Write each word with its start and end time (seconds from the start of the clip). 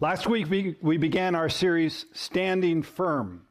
Last 0.00 0.28
week 0.28 0.48
we, 0.48 0.76
we 0.80 0.96
began 0.96 1.34
our 1.34 1.48
series, 1.48 2.06
Standing 2.12 2.82
Firm. 2.82 3.42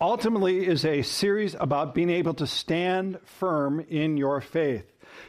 Ultimately, 0.00 0.66
is 0.66 0.84
a 0.84 1.02
series 1.02 1.54
about 1.60 1.94
being 1.94 2.10
able 2.10 2.34
to 2.34 2.46
stand 2.48 3.20
firm 3.24 3.78
in 3.88 4.16
your 4.16 4.40
faith, 4.40 4.84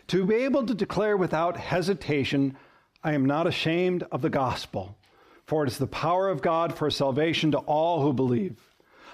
to 0.08 0.26
be 0.26 0.34
able 0.34 0.66
to 0.66 0.74
declare 0.74 1.16
without 1.16 1.58
hesitation, 1.58 2.58
I 3.04 3.14
am 3.14 3.28
not 3.28 3.46
ashamed 3.46 4.02
of 4.12 4.24
the 4.24 4.32
gospel, 4.32 4.98
for 5.46 5.64
it 5.64 5.68
is 5.68 5.78
the 5.78 5.86
power 5.86 6.28
of 6.28 6.42
God 6.42 6.76
for 6.76 6.90
salvation 6.90 7.52
to 7.52 7.60
all 7.60 8.02
who 8.02 8.14
believe. 8.14 8.60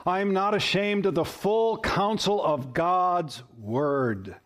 I 0.05 0.21
am 0.21 0.31
not 0.31 0.55
ashamed 0.55 1.05
of 1.05 1.13
the 1.13 1.25
full 1.25 1.77
counsel 1.79 2.41
of 2.41 2.73
God's 2.73 3.43
word. 3.59 4.37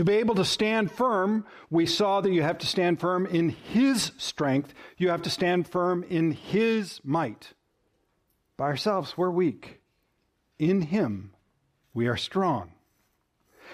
To 0.00 0.04
be 0.04 0.14
able 0.14 0.36
to 0.36 0.46
stand 0.46 0.90
firm, 0.90 1.44
we 1.68 1.84
saw 1.84 2.22
that 2.22 2.32
you 2.32 2.40
have 2.40 2.56
to 2.56 2.66
stand 2.66 2.98
firm 2.98 3.26
in 3.26 3.50
His 3.50 4.12
strength. 4.16 4.72
You 4.96 5.10
have 5.10 5.20
to 5.24 5.28
stand 5.28 5.68
firm 5.68 6.06
in 6.08 6.30
His 6.30 7.02
might. 7.04 7.52
By 8.56 8.64
ourselves, 8.64 9.18
we're 9.18 9.28
weak. 9.28 9.82
In 10.58 10.80
Him, 10.80 11.34
we 11.92 12.06
are 12.06 12.16
strong. 12.16 12.72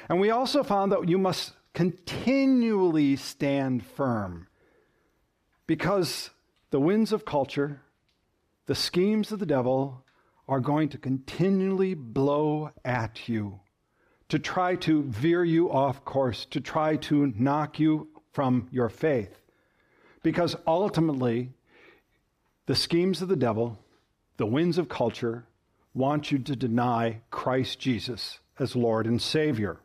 And 0.08 0.18
we 0.18 0.30
also 0.30 0.64
found 0.64 0.90
that 0.90 1.08
you 1.08 1.16
must 1.16 1.52
continually 1.74 3.14
stand 3.14 3.86
firm 3.86 4.48
because 5.68 6.30
the 6.72 6.80
winds 6.80 7.12
of 7.12 7.24
culture, 7.24 7.82
the 8.66 8.74
schemes 8.74 9.30
of 9.30 9.38
the 9.38 9.46
devil, 9.46 10.04
are 10.48 10.58
going 10.58 10.88
to 10.88 10.98
continually 10.98 11.94
blow 11.94 12.72
at 12.84 13.28
you 13.28 13.60
to 14.28 14.38
try 14.38 14.74
to 14.76 15.02
veer 15.04 15.44
you 15.44 15.70
off 15.70 16.04
course, 16.04 16.46
to 16.46 16.60
try 16.60 16.96
to 16.96 17.32
knock 17.36 17.78
you 17.78 18.08
from 18.32 18.68
your 18.70 18.88
faith. 18.88 19.38
Because 20.22 20.56
ultimately, 20.66 21.50
the 22.66 22.74
schemes 22.74 23.22
of 23.22 23.28
the 23.28 23.36
devil, 23.36 23.78
the 24.36 24.46
winds 24.46 24.78
of 24.78 24.88
culture, 24.88 25.46
want 25.94 26.32
you 26.32 26.38
to 26.38 26.56
deny 26.56 27.20
Christ 27.30 27.78
Jesus 27.78 28.40
as 28.58 28.74
Lord 28.74 29.06
and 29.06 29.22
Savior. 29.22 29.78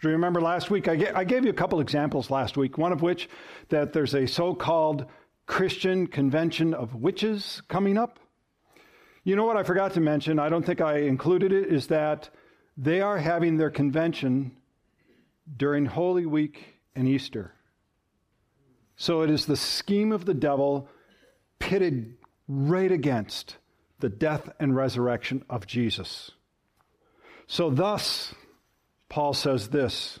Do 0.00 0.08
you 0.08 0.12
remember 0.12 0.42
last 0.42 0.70
week? 0.70 0.86
I 0.86 1.24
gave, 1.24 1.44
you 1.44 1.50
a 1.50 1.54
couple 1.54 1.80
examples 1.80 2.30
last 2.30 2.58
week, 2.58 2.76
one 2.76 2.92
of 2.92 3.00
which 3.00 3.28
that 3.70 3.94
there's 3.94 4.14
a 4.14 4.26
so 4.26 4.54
called 4.54 5.06
Christian 5.46 6.06
convention 6.06 6.74
of 6.74 6.94
witches 6.94 7.62
coming 7.68 7.96
up. 7.96 8.18
You 9.24 9.34
know 9.34 9.44
what 9.44 9.56
I 9.56 9.62
forgot 9.62 9.94
to 9.94 10.00
mention? 10.00 10.38
I 10.38 10.50
don't 10.50 10.64
think 10.64 10.82
I 10.82 10.98
included 10.98 11.52
it, 11.52 11.72
is 11.72 11.86
that 11.86 12.28
they 12.76 13.00
are 13.00 13.18
having 13.18 13.56
their 13.56 13.70
convention 13.70 14.52
during 15.56 15.86
Holy 15.86 16.26
Week 16.26 16.80
and 16.94 17.08
Easter. 17.08 17.52
So 18.96 19.22
it 19.22 19.30
is 19.30 19.46
the 19.46 19.56
scheme 19.56 20.12
of 20.12 20.24
the 20.24 20.34
devil 20.34 20.88
pitted 21.58 22.16
right 22.48 22.90
against 22.90 23.56
the 24.00 24.08
death 24.08 24.50
and 24.60 24.76
resurrection 24.76 25.44
of 25.48 25.66
Jesus. 25.66 26.30
So, 27.46 27.70
thus, 27.70 28.34
Paul 29.08 29.34
says 29.34 29.68
this. 29.68 30.18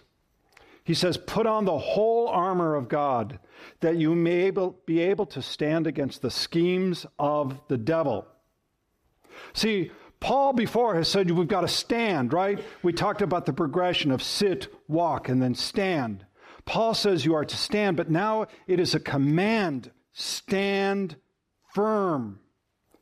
He 0.84 0.94
says, 0.94 1.16
Put 1.16 1.46
on 1.46 1.64
the 1.64 1.78
whole 1.78 2.28
armor 2.28 2.74
of 2.74 2.88
God 2.88 3.38
that 3.80 3.96
you 3.96 4.14
may 4.14 4.44
able, 4.44 4.78
be 4.86 5.00
able 5.00 5.26
to 5.26 5.40
stand 5.40 5.86
against 5.86 6.22
the 6.22 6.30
schemes 6.30 7.06
of 7.18 7.60
the 7.68 7.78
devil. 7.78 8.26
See, 9.52 9.90
Paul 10.24 10.54
before 10.54 10.94
has 10.94 11.06
said 11.06 11.30
we've 11.30 11.46
got 11.46 11.60
to 11.60 11.68
stand, 11.68 12.32
right? 12.32 12.58
We 12.82 12.94
talked 12.94 13.20
about 13.20 13.44
the 13.44 13.52
progression 13.52 14.10
of 14.10 14.22
sit, 14.22 14.68
walk, 14.88 15.28
and 15.28 15.42
then 15.42 15.54
stand. 15.54 16.24
Paul 16.64 16.94
says 16.94 17.26
you 17.26 17.34
are 17.34 17.44
to 17.44 17.56
stand, 17.58 17.98
but 17.98 18.10
now 18.10 18.46
it 18.66 18.80
is 18.80 18.94
a 18.94 19.00
command 19.00 19.90
stand 20.14 21.16
firm. 21.74 22.40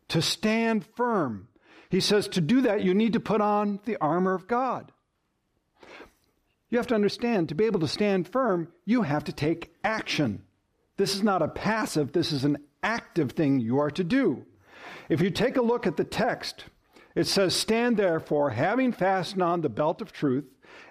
To 0.08 0.20
stand 0.20 0.84
firm. 0.96 1.46
He 1.90 2.00
says 2.00 2.26
to 2.26 2.40
do 2.40 2.62
that, 2.62 2.82
you 2.82 2.92
need 2.92 3.12
to 3.12 3.20
put 3.20 3.40
on 3.40 3.78
the 3.84 3.98
armor 4.00 4.34
of 4.34 4.48
God. 4.48 4.90
You 6.70 6.78
have 6.78 6.88
to 6.88 6.96
understand, 6.96 7.50
to 7.50 7.54
be 7.54 7.66
able 7.66 7.80
to 7.80 7.86
stand 7.86 8.26
firm, 8.26 8.66
you 8.84 9.02
have 9.02 9.22
to 9.24 9.32
take 9.32 9.72
action. 9.84 10.42
This 10.96 11.14
is 11.14 11.22
not 11.22 11.40
a 11.40 11.46
passive, 11.46 12.10
this 12.10 12.32
is 12.32 12.42
an 12.42 12.58
active 12.82 13.30
thing 13.30 13.60
you 13.60 13.78
are 13.78 13.92
to 13.92 14.02
do. 14.02 14.44
If 15.08 15.20
you 15.20 15.30
take 15.30 15.56
a 15.56 15.62
look 15.62 15.86
at 15.86 15.96
the 15.96 16.02
text, 16.02 16.64
it 17.14 17.26
says, 17.26 17.54
Stand 17.54 17.96
therefore, 17.96 18.50
having 18.50 18.92
fastened 18.92 19.42
on 19.42 19.60
the 19.60 19.68
belt 19.68 20.00
of 20.00 20.12
truth, 20.12 20.44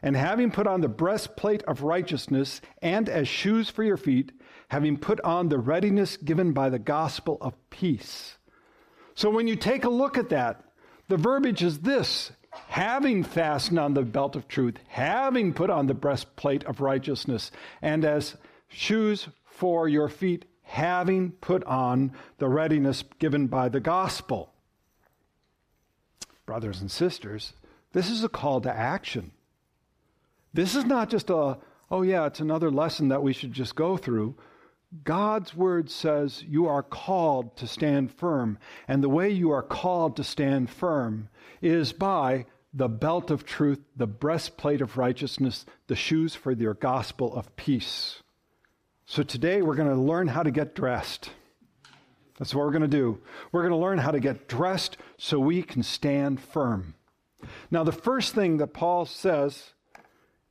and 0.04 0.16
having 0.16 0.52
put 0.52 0.68
on 0.68 0.82
the 0.82 0.88
breastplate 0.88 1.64
of 1.64 1.84
righteousness, 1.84 2.62
and 2.82 3.10
as 3.10 3.28
shoes 3.28 3.70
for 3.70 3.84
your 3.84 3.98
feet, 3.98 4.32
having 4.70 4.98
put 4.98 5.20
on 5.22 5.50
the 5.50 5.60
readiness 5.60 6.18
given 6.18 6.54
by 6.54 6.70
the 6.70 6.80
gospel 6.80 7.38
of 7.42 7.54
peace. 7.70 8.38
So 9.16 9.30
when 9.30 9.48
you 9.48 9.56
take 9.56 9.84
a 9.84 9.90
look 9.90 10.18
at 10.18 10.30
that, 10.30 10.64
the 11.08 11.18
verbiage 11.18 11.64
is 11.64 11.80
this 11.80 12.32
having 12.68 13.24
fastened 13.24 13.80
on 13.80 13.94
the 13.94 14.04
belt 14.04 14.36
of 14.36 14.48
truth, 14.48 14.76
having 14.88 15.54
put 15.54 15.70
on 15.70 15.88
the 15.88 15.94
breastplate 15.94 16.64
of 16.66 16.82
righteousness, 16.82 17.52
and 17.82 18.04
as 18.04 18.36
shoes 18.68 19.28
for 19.46 19.88
your 19.88 20.10
feet, 20.10 20.46
having 20.64 21.32
put 21.32 21.64
on 21.66 22.12
the 22.38 22.48
readiness 22.48 23.04
given 23.20 23.48
by 23.48 23.70
the 23.70 23.80
gospel 23.80 24.51
brothers 26.52 26.82
and 26.82 26.92
sisters, 26.92 27.54
this 27.94 28.10
is 28.10 28.26
a 28.26 28.28
call 28.28 28.60
to 28.60 28.70
action. 28.70 29.32
This 30.54 30.76
is 30.76 30.84
not 30.84 31.10
just 31.10 31.30
a, 31.30 31.58
oh 31.90 32.02
yeah, 32.02 32.26
it's 32.26 32.42
another 32.42 32.70
lesson 32.70 33.08
that 33.08 33.24
we 33.24 33.32
should 33.32 33.54
just 33.54 33.74
go 33.74 33.96
through. 33.96 34.36
God's 35.06 35.56
word 35.56 35.90
says 35.90 36.44
you 36.46 36.68
are 36.68 36.84
called 36.84 37.56
to 37.56 37.68
stand 37.68 38.12
firm. 38.12 38.58
And 38.86 39.02
the 39.02 39.08
way 39.08 39.30
you 39.30 39.50
are 39.52 39.64
called 39.64 40.18
to 40.18 40.26
stand 40.26 40.70
firm 40.70 41.30
is 41.62 41.94
by 41.94 42.48
the 42.74 42.90
belt 42.90 43.32
of 43.32 43.46
truth, 43.46 43.80
the 43.96 44.06
breastplate 44.06 44.82
of 44.82 44.98
righteousness, 44.98 45.66
the 45.88 45.96
shoes 45.96 46.36
for 46.36 46.52
your 46.52 46.74
gospel 46.74 47.34
of 47.34 47.56
peace. 47.56 48.22
So 49.06 49.24
today 49.24 49.62
we're 49.62 49.76
going 49.76 49.88
to 49.88 49.96
learn 49.96 50.28
how 50.28 50.44
to 50.44 50.52
get 50.52 50.76
dressed. 50.76 51.30
That's 52.42 52.56
what 52.56 52.66
we're 52.66 52.72
going 52.72 52.82
to 52.82 52.88
do. 52.88 53.20
We're 53.52 53.62
going 53.62 53.70
to 53.70 53.78
learn 53.78 54.00
how 54.00 54.10
to 54.10 54.20
get 54.20 54.48
dressed 54.48 54.98
so 55.20 55.40
we 55.40 55.62
can 55.62 55.84
stand 55.84 56.42
firm. 56.42 56.96
Now, 57.70 57.84
the 57.84 57.92
first 57.92 58.34
thing 58.34 58.58
that 58.58 58.74
Paul 58.74 59.06
says 59.06 59.74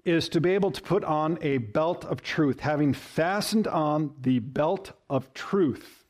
is 0.04 0.28
to 0.28 0.40
be 0.40 0.50
able 0.50 0.70
to 0.70 0.80
put 0.80 1.02
on 1.02 1.36
a 1.42 1.58
belt 1.58 2.04
of 2.04 2.22
truth, 2.22 2.60
having 2.60 2.94
fastened 2.94 3.66
on 3.66 4.14
the 4.20 4.38
belt 4.38 4.92
of 5.08 5.34
truth. 5.34 6.04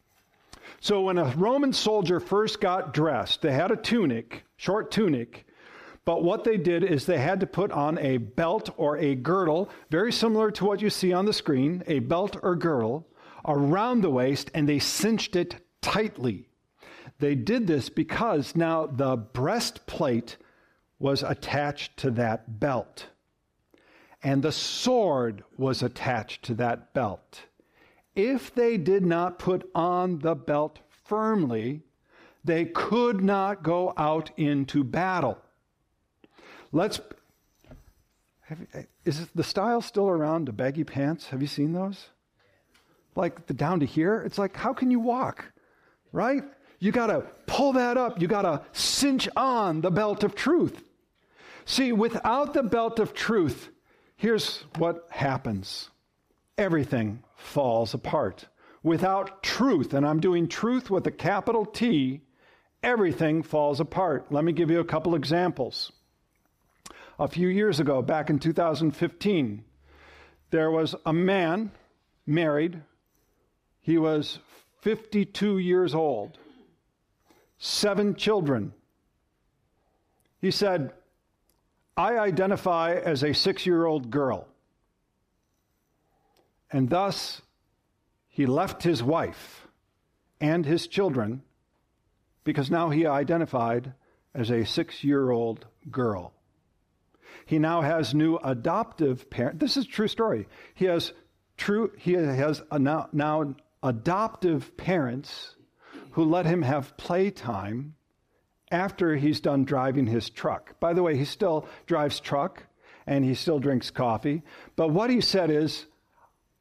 So, 0.81 1.01
when 1.01 1.17
a 1.17 1.33
Roman 1.35 1.73
soldier 1.73 2.21
first 2.21 2.61
got 2.61 2.93
dressed, 2.93 3.41
they 3.41 3.53
had 3.53 3.71
a 3.71 3.77
tunic, 3.77 4.45
short 4.59 4.91
tunic, 4.91 5.47
but 6.05 6.23
what 6.23 6.45
they 6.45 6.59
did 6.59 6.85
is 6.85 7.07
they 7.07 7.17
had 7.17 7.41
to 7.41 7.47
put 7.47 7.73
on 7.73 7.97
a 7.97 8.19
belt 8.19 8.69
or 8.77 8.99
a 8.99 9.15
girdle, 9.15 9.71
very 9.89 10.13
similar 10.13 10.51
to 10.51 10.65
what 10.67 10.83
you 10.83 10.91
see 10.91 11.15
on 11.15 11.25
the 11.25 11.33
screen, 11.33 11.83
a 11.87 12.01
belt 12.01 12.37
or 12.43 12.55
girdle 12.55 13.07
around 13.47 14.03
the 14.03 14.11
waist, 14.11 14.51
and 14.53 14.69
they 14.69 14.79
cinched 14.79 15.35
it 15.37 15.57
tightly. 15.83 16.49
They 17.19 17.35
did 17.35 17.67
this 17.67 17.89
because 17.89 18.57
now 18.57 18.87
the 18.87 19.17
breastplate 19.17 20.37
was 20.99 21.23
attached 21.23 21.97
to 21.99 22.11
that 22.13 22.61
belt, 22.61 23.07
and 24.23 24.43
the 24.43 24.53
sword 24.53 25.45
was 25.57 25.83
attached 25.83 26.45
to 26.45 26.55
that 26.55 26.93
belt. 26.93 27.43
If 28.15 28.55
they 28.55 28.77
did 28.77 29.05
not 29.05 29.39
put 29.39 29.69
on 29.75 30.19
the 30.19 30.35
belt 30.35 30.81
firmly, 31.05 31.83
they 32.45 32.65
could 32.67 33.23
not 33.23 33.63
go 33.63 33.93
out 33.97 34.31
into 34.37 34.85
battle. 34.85 35.39
Let's. 36.73 37.01
You, 38.49 38.67
is 39.05 39.29
the 39.35 39.45
style 39.45 39.81
still 39.81 40.09
around 40.09 40.49
the 40.49 40.53
baggy 40.53 40.85
pants? 40.85 41.29
Have 41.29 41.41
you 41.41 41.49
seen 41.49 41.73
those? 41.73 42.09
Like 43.15 43.47
the 43.47 43.55
down 43.55 43.81
to 43.81 43.87
here? 43.87 44.23
It's 44.23 44.39
like, 44.39 44.57
how 44.57 44.73
can 44.73 44.91
you 44.91 45.01
walk? 45.01 45.53
Right? 46.13 46.43
You 46.79 46.93
got 46.93 47.09
to 47.09 47.27
pull 47.47 47.75
that 47.75 47.97
up. 47.97 48.21
You 48.21 48.29
got 48.29 48.43
to 48.43 48.63
cinch 48.73 49.29
on 49.37 49.81
the 49.81 49.91
belt 49.91 50.25
of 50.25 50.35
truth. 50.35 50.83
See, 51.65 51.93
without 51.93 52.55
the 52.55 52.63
belt 52.63 52.99
of 52.99 53.15
truth, 53.15 53.69
here's 54.17 54.65
what 54.79 55.07
happens 55.11 55.91
everything 56.59 57.23
falls 57.37 57.95
apart. 57.95 58.47
Without 58.83 59.43
truth, 59.43 59.93
and 59.95 60.07
I'm 60.07 60.21
doing 60.21 60.49
truth 60.49 60.91
with 60.91 61.07
a 61.07 61.11
capital 61.11 61.67
T, 61.67 62.23
everything 62.83 63.43
falls 63.43 63.79
apart. 63.81 64.33
Let 64.33 64.45
me 64.45 64.53
give 64.53 64.71
you 64.71 64.81
a 64.81 64.85
couple 64.85 65.15
examples. 65.15 65.93
A 67.19 67.29
few 67.29 67.49
years 67.49 67.81
ago, 67.81 68.01
back 68.01 68.31
in 68.31 68.39
2015, 68.39 69.65
there 70.51 70.71
was 70.71 70.95
a 71.05 71.13
man 71.13 71.73
married. 72.27 72.83
He 73.81 73.99
was 73.99 74.39
52 74.83 75.59
years 75.59 75.95
old, 75.95 76.39
seven 77.59 78.15
children. 78.15 78.73
He 80.41 80.51
said, 80.51 80.93
I 81.97 82.19
identify 82.19 82.95
as 82.95 83.23
a 83.23 83.35
six 83.35 83.67
year 83.67 83.85
old 83.85 84.11
girl. 84.11 84.49
And 86.73 86.89
thus, 86.89 87.43
he 88.29 88.47
left 88.47 88.83
his 88.83 89.03
wife 89.03 89.67
and 90.41 90.65
his 90.65 90.87
children 90.87 91.43
because 92.45 92.71
now 92.71 92.91
he 92.91 93.07
identified 93.07 93.93
as 94.35 94.51
a 94.51 94.65
six 94.65 95.05
year 95.05 95.31
old 95.31 95.67
girl. 95.91 96.33
He 97.45 97.59
now 97.59 97.83
has 97.83 98.15
new 98.15 98.37
adoptive 98.37 99.29
parents. 99.29 99.61
This 99.61 99.77
is 99.77 99.85
a 99.85 99.89
true 99.89 100.09
story. 100.09 100.49
He 100.75 100.87
has 100.87 101.13
true. 101.57 101.93
He 101.99 102.13
has 102.13 102.63
now, 102.73 103.09
now 103.13 103.55
adoptive 103.83 104.77
parents 104.77 105.57
who 106.13 106.25
let 106.25 106.47
him 106.47 106.63
have 106.63 106.97
playtime 106.97 107.95
after 108.71 109.17
he's 109.17 109.41
done 109.41 109.65
driving 109.65 110.07
his 110.07 110.31
truck. 110.31 110.79
By 110.81 110.93
the 110.93 111.03
way, 111.03 111.17
he 111.17 111.25
still 111.25 111.67
drives 111.87 112.21
truck 112.21 112.65
and 113.07 113.25
he 113.25 113.35
still 113.35 113.59
drinks 113.59 113.91
coffee. 113.91 114.43
But 114.77 114.91
what 114.91 115.11
he 115.11 115.21
said 115.21 115.51
is, 115.51 115.87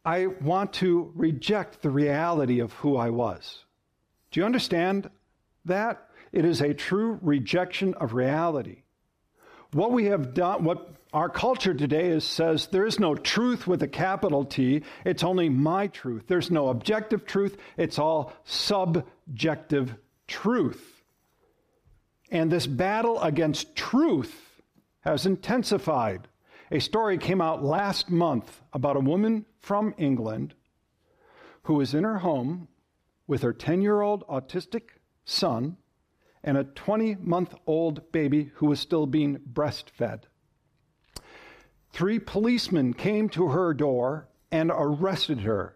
I 0.06 0.27
want 0.27 0.74
to 0.74 1.12
reject 1.16 1.81
the 1.81 1.89
reality 1.89 2.60
of 2.60 2.74
who 2.74 2.98
I 2.98 3.10
was. 3.10 3.66
Do 4.31 4.39
you 4.39 4.45
understand 4.45 5.10
that? 5.66 6.07
It 6.31 6.45
is 6.45 6.62
a 6.62 6.74
true 6.74 7.19
rejection 7.21 7.94
of 7.95 8.13
reality. 8.13 8.83
What 9.74 9.92
we 9.92 10.06
have 10.06 10.33
done, 10.33 10.63
what 10.63 10.95
our 11.11 11.29
culture 11.29 11.73
today 11.73 12.09
is 12.09 12.23
says 12.23 12.67
there 12.67 12.85
is 12.85 13.00
no 13.00 13.15
truth 13.15 13.65
with 13.65 13.81
a 13.81 13.88
capital 13.88 14.45
T, 14.45 14.83
it's 15.06 15.23
only 15.23 15.50
my 15.50 15.88
truth. 15.88 16.25
There's 16.27 16.51
no 16.51 16.69
objective 16.69 17.25
truth, 17.25 17.57
it's 17.77 17.97
all 17.97 18.33
subjective 18.44 19.95
truth. 20.27 21.01
And 22.31 22.51
this 22.51 22.67
battle 22.67 23.19
against 23.21 23.75
truth 23.75 24.61
has 25.01 25.25
intensified. 25.25 26.27
A 26.71 26.79
story 26.79 27.17
came 27.17 27.41
out 27.41 27.63
last 27.63 28.11
month 28.11 28.61
about 28.71 28.97
a 28.97 29.01
woman 29.01 29.45
from 29.59 29.95
England 29.97 30.53
who 31.63 31.73
was 31.73 31.95
in 31.95 32.03
her 32.03 32.19
home 32.19 32.67
with 33.25 33.41
her 33.41 33.53
10 33.53 33.81
year 33.81 34.01
old 34.01 34.27
autistic 34.27 34.89
son 35.25 35.77
and 36.44 36.56
a 36.56 36.63
20 36.63 37.15
month 37.15 37.56
old 37.65 38.11
baby 38.11 38.51
who 38.56 38.67
was 38.67 38.79
still 38.79 39.07
being 39.07 39.39
breastfed. 39.51 40.23
Three 41.91 42.19
policemen 42.19 42.94
came 42.94 43.30
to 43.30 43.50
her 43.50 43.74
door 43.74 44.27
and 44.51 44.71
arrested 44.74 45.41
her. 45.41 45.75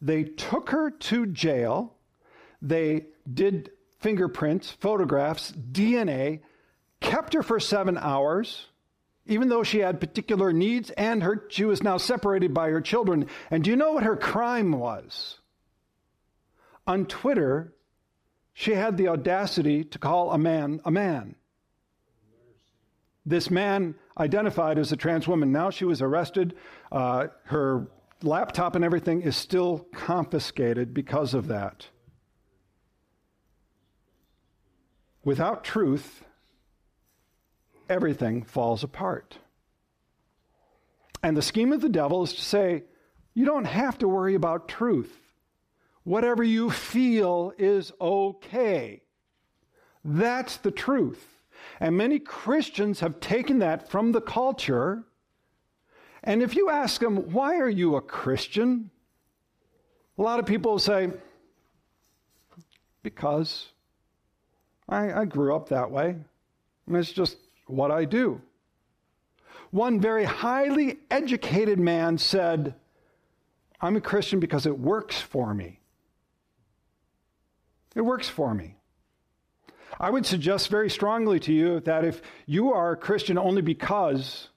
They 0.00 0.24
took 0.24 0.70
her 0.70 0.90
to 0.90 1.26
jail. 1.26 1.94
They 2.62 3.06
did 3.32 3.70
fingerprints, 3.98 4.70
photographs, 4.70 5.52
DNA, 5.52 6.40
kept 7.00 7.34
her 7.34 7.42
for 7.42 7.60
seven 7.60 7.98
hours, 7.98 8.66
even 9.26 9.48
though 9.48 9.62
she 9.62 9.80
had 9.80 10.00
particular 10.00 10.52
needs 10.52 10.90
and 10.90 11.22
her, 11.22 11.44
she 11.50 11.64
was 11.64 11.82
now 11.82 11.98
separated 11.98 12.54
by 12.54 12.70
her 12.70 12.80
children. 12.80 13.26
And 13.50 13.62
do 13.62 13.70
you 13.70 13.76
know 13.76 13.92
what 13.92 14.04
her 14.04 14.16
crime 14.16 14.72
was? 14.72 15.38
On 16.86 17.04
Twitter, 17.04 17.74
she 18.54 18.72
had 18.72 18.96
the 18.96 19.08
audacity 19.08 19.84
to 19.84 19.98
call 19.98 20.32
a 20.32 20.38
man 20.38 20.80
a 20.84 20.90
man. 20.90 21.34
This 23.28 23.50
man 23.50 23.94
identified 24.16 24.78
as 24.78 24.90
a 24.90 24.96
trans 24.96 25.28
woman. 25.28 25.52
Now 25.52 25.68
she 25.68 25.84
was 25.84 26.00
arrested. 26.00 26.54
Uh, 26.90 27.26
her 27.44 27.86
laptop 28.22 28.74
and 28.74 28.82
everything 28.82 29.20
is 29.20 29.36
still 29.36 29.86
confiscated 29.92 30.94
because 30.94 31.34
of 31.34 31.48
that. 31.48 31.88
Without 35.22 35.62
truth, 35.62 36.24
everything 37.86 38.44
falls 38.44 38.82
apart. 38.82 39.36
And 41.22 41.36
the 41.36 41.42
scheme 41.42 41.74
of 41.74 41.82
the 41.82 41.90
devil 41.90 42.22
is 42.22 42.32
to 42.32 42.40
say, 42.40 42.84
you 43.34 43.44
don't 43.44 43.66
have 43.66 43.98
to 43.98 44.08
worry 44.08 44.36
about 44.36 44.68
truth. 44.68 45.14
Whatever 46.02 46.42
you 46.42 46.70
feel 46.70 47.52
is 47.58 47.92
okay. 48.00 49.02
That's 50.02 50.56
the 50.56 50.70
truth. 50.70 51.37
And 51.80 51.96
many 51.96 52.18
Christians 52.18 53.00
have 53.00 53.20
taken 53.20 53.60
that 53.60 53.90
from 53.90 54.12
the 54.12 54.20
culture. 54.20 55.04
And 56.24 56.42
if 56.42 56.56
you 56.56 56.70
ask 56.70 57.00
them, 57.00 57.32
why 57.32 57.56
are 57.56 57.68
you 57.68 57.96
a 57.96 58.00
Christian? 58.00 58.90
A 60.18 60.22
lot 60.22 60.40
of 60.40 60.46
people 60.46 60.78
say, 60.78 61.10
because 63.02 63.68
I, 64.88 65.12
I 65.12 65.24
grew 65.24 65.54
up 65.54 65.68
that 65.68 65.90
way. 65.90 66.16
And 66.86 66.96
it's 66.96 67.12
just 67.12 67.36
what 67.66 67.90
I 67.90 68.04
do. 68.04 68.40
One 69.70 70.00
very 70.00 70.24
highly 70.24 70.98
educated 71.10 71.78
man 71.78 72.18
said, 72.18 72.74
I'm 73.80 73.96
a 73.96 74.00
Christian 74.00 74.40
because 74.40 74.66
it 74.66 74.78
works 74.78 75.20
for 75.20 75.54
me. 75.54 75.80
It 77.94 78.00
works 78.00 78.28
for 78.28 78.54
me. 78.54 78.77
I 80.00 80.10
would 80.10 80.26
suggest 80.26 80.68
very 80.68 80.90
strongly 80.90 81.40
to 81.40 81.52
you 81.52 81.80
that 81.80 82.04
if 82.04 82.22
you 82.46 82.72
are 82.72 82.92
a 82.92 82.96
Christian 82.96 83.38
only 83.38 83.62
because, 83.62 84.48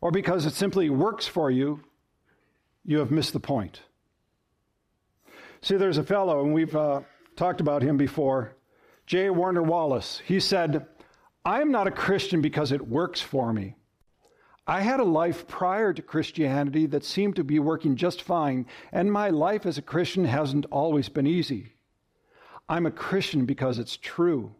or 0.00 0.10
because 0.10 0.46
it 0.46 0.52
simply 0.54 0.90
works 0.90 1.26
for 1.26 1.50
you, 1.50 1.80
you 2.84 2.98
have 2.98 3.10
missed 3.10 3.32
the 3.32 3.40
point. 3.40 3.82
See, 5.60 5.76
there's 5.76 5.98
a 5.98 6.04
fellow, 6.04 6.44
and 6.44 6.54
we've 6.54 6.76
uh, 6.76 7.00
talked 7.34 7.60
about 7.60 7.82
him 7.82 7.96
before, 7.96 8.54
J. 9.06 9.30
Warner 9.30 9.62
Wallace. 9.62 10.22
He 10.24 10.40
said, 10.40 10.86
I 11.44 11.60
am 11.60 11.70
not 11.70 11.86
a 11.86 11.92
Christian 11.92 12.40
because 12.40 12.72
it 12.72 12.88
works 12.88 13.20
for 13.20 13.52
me. 13.52 13.74
I 14.66 14.80
had 14.80 14.98
a 14.98 15.04
life 15.04 15.46
prior 15.46 15.92
to 15.92 16.02
Christianity 16.02 16.86
that 16.86 17.04
seemed 17.04 17.36
to 17.36 17.44
be 17.44 17.60
working 17.60 17.94
just 17.94 18.22
fine, 18.22 18.66
and 18.90 19.12
my 19.12 19.30
life 19.30 19.64
as 19.64 19.78
a 19.78 19.82
Christian 19.82 20.24
hasn't 20.24 20.66
always 20.66 21.08
been 21.08 21.26
easy. 21.26 21.74
I'm 22.68 22.86
a 22.86 22.90
Christian 22.90 23.46
because 23.46 23.78
it's 23.78 23.96
true. 23.96 24.54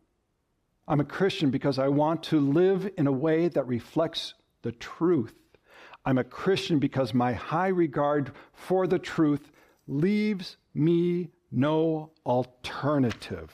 I'm 0.88 1.00
a 1.00 1.04
Christian 1.04 1.50
because 1.50 1.78
I 1.78 1.88
want 1.88 2.22
to 2.24 2.38
live 2.38 2.88
in 2.96 3.06
a 3.06 3.12
way 3.12 3.48
that 3.48 3.66
reflects 3.66 4.34
the 4.62 4.72
truth. 4.72 5.34
I'm 6.04 6.18
a 6.18 6.24
Christian 6.24 6.78
because 6.78 7.12
my 7.12 7.32
high 7.32 7.68
regard 7.68 8.32
for 8.52 8.86
the 8.86 8.98
truth 8.98 9.50
leaves 9.88 10.56
me 10.74 11.30
no 11.50 12.12
alternative. 12.24 13.52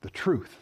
The 0.00 0.10
truth. 0.10 0.56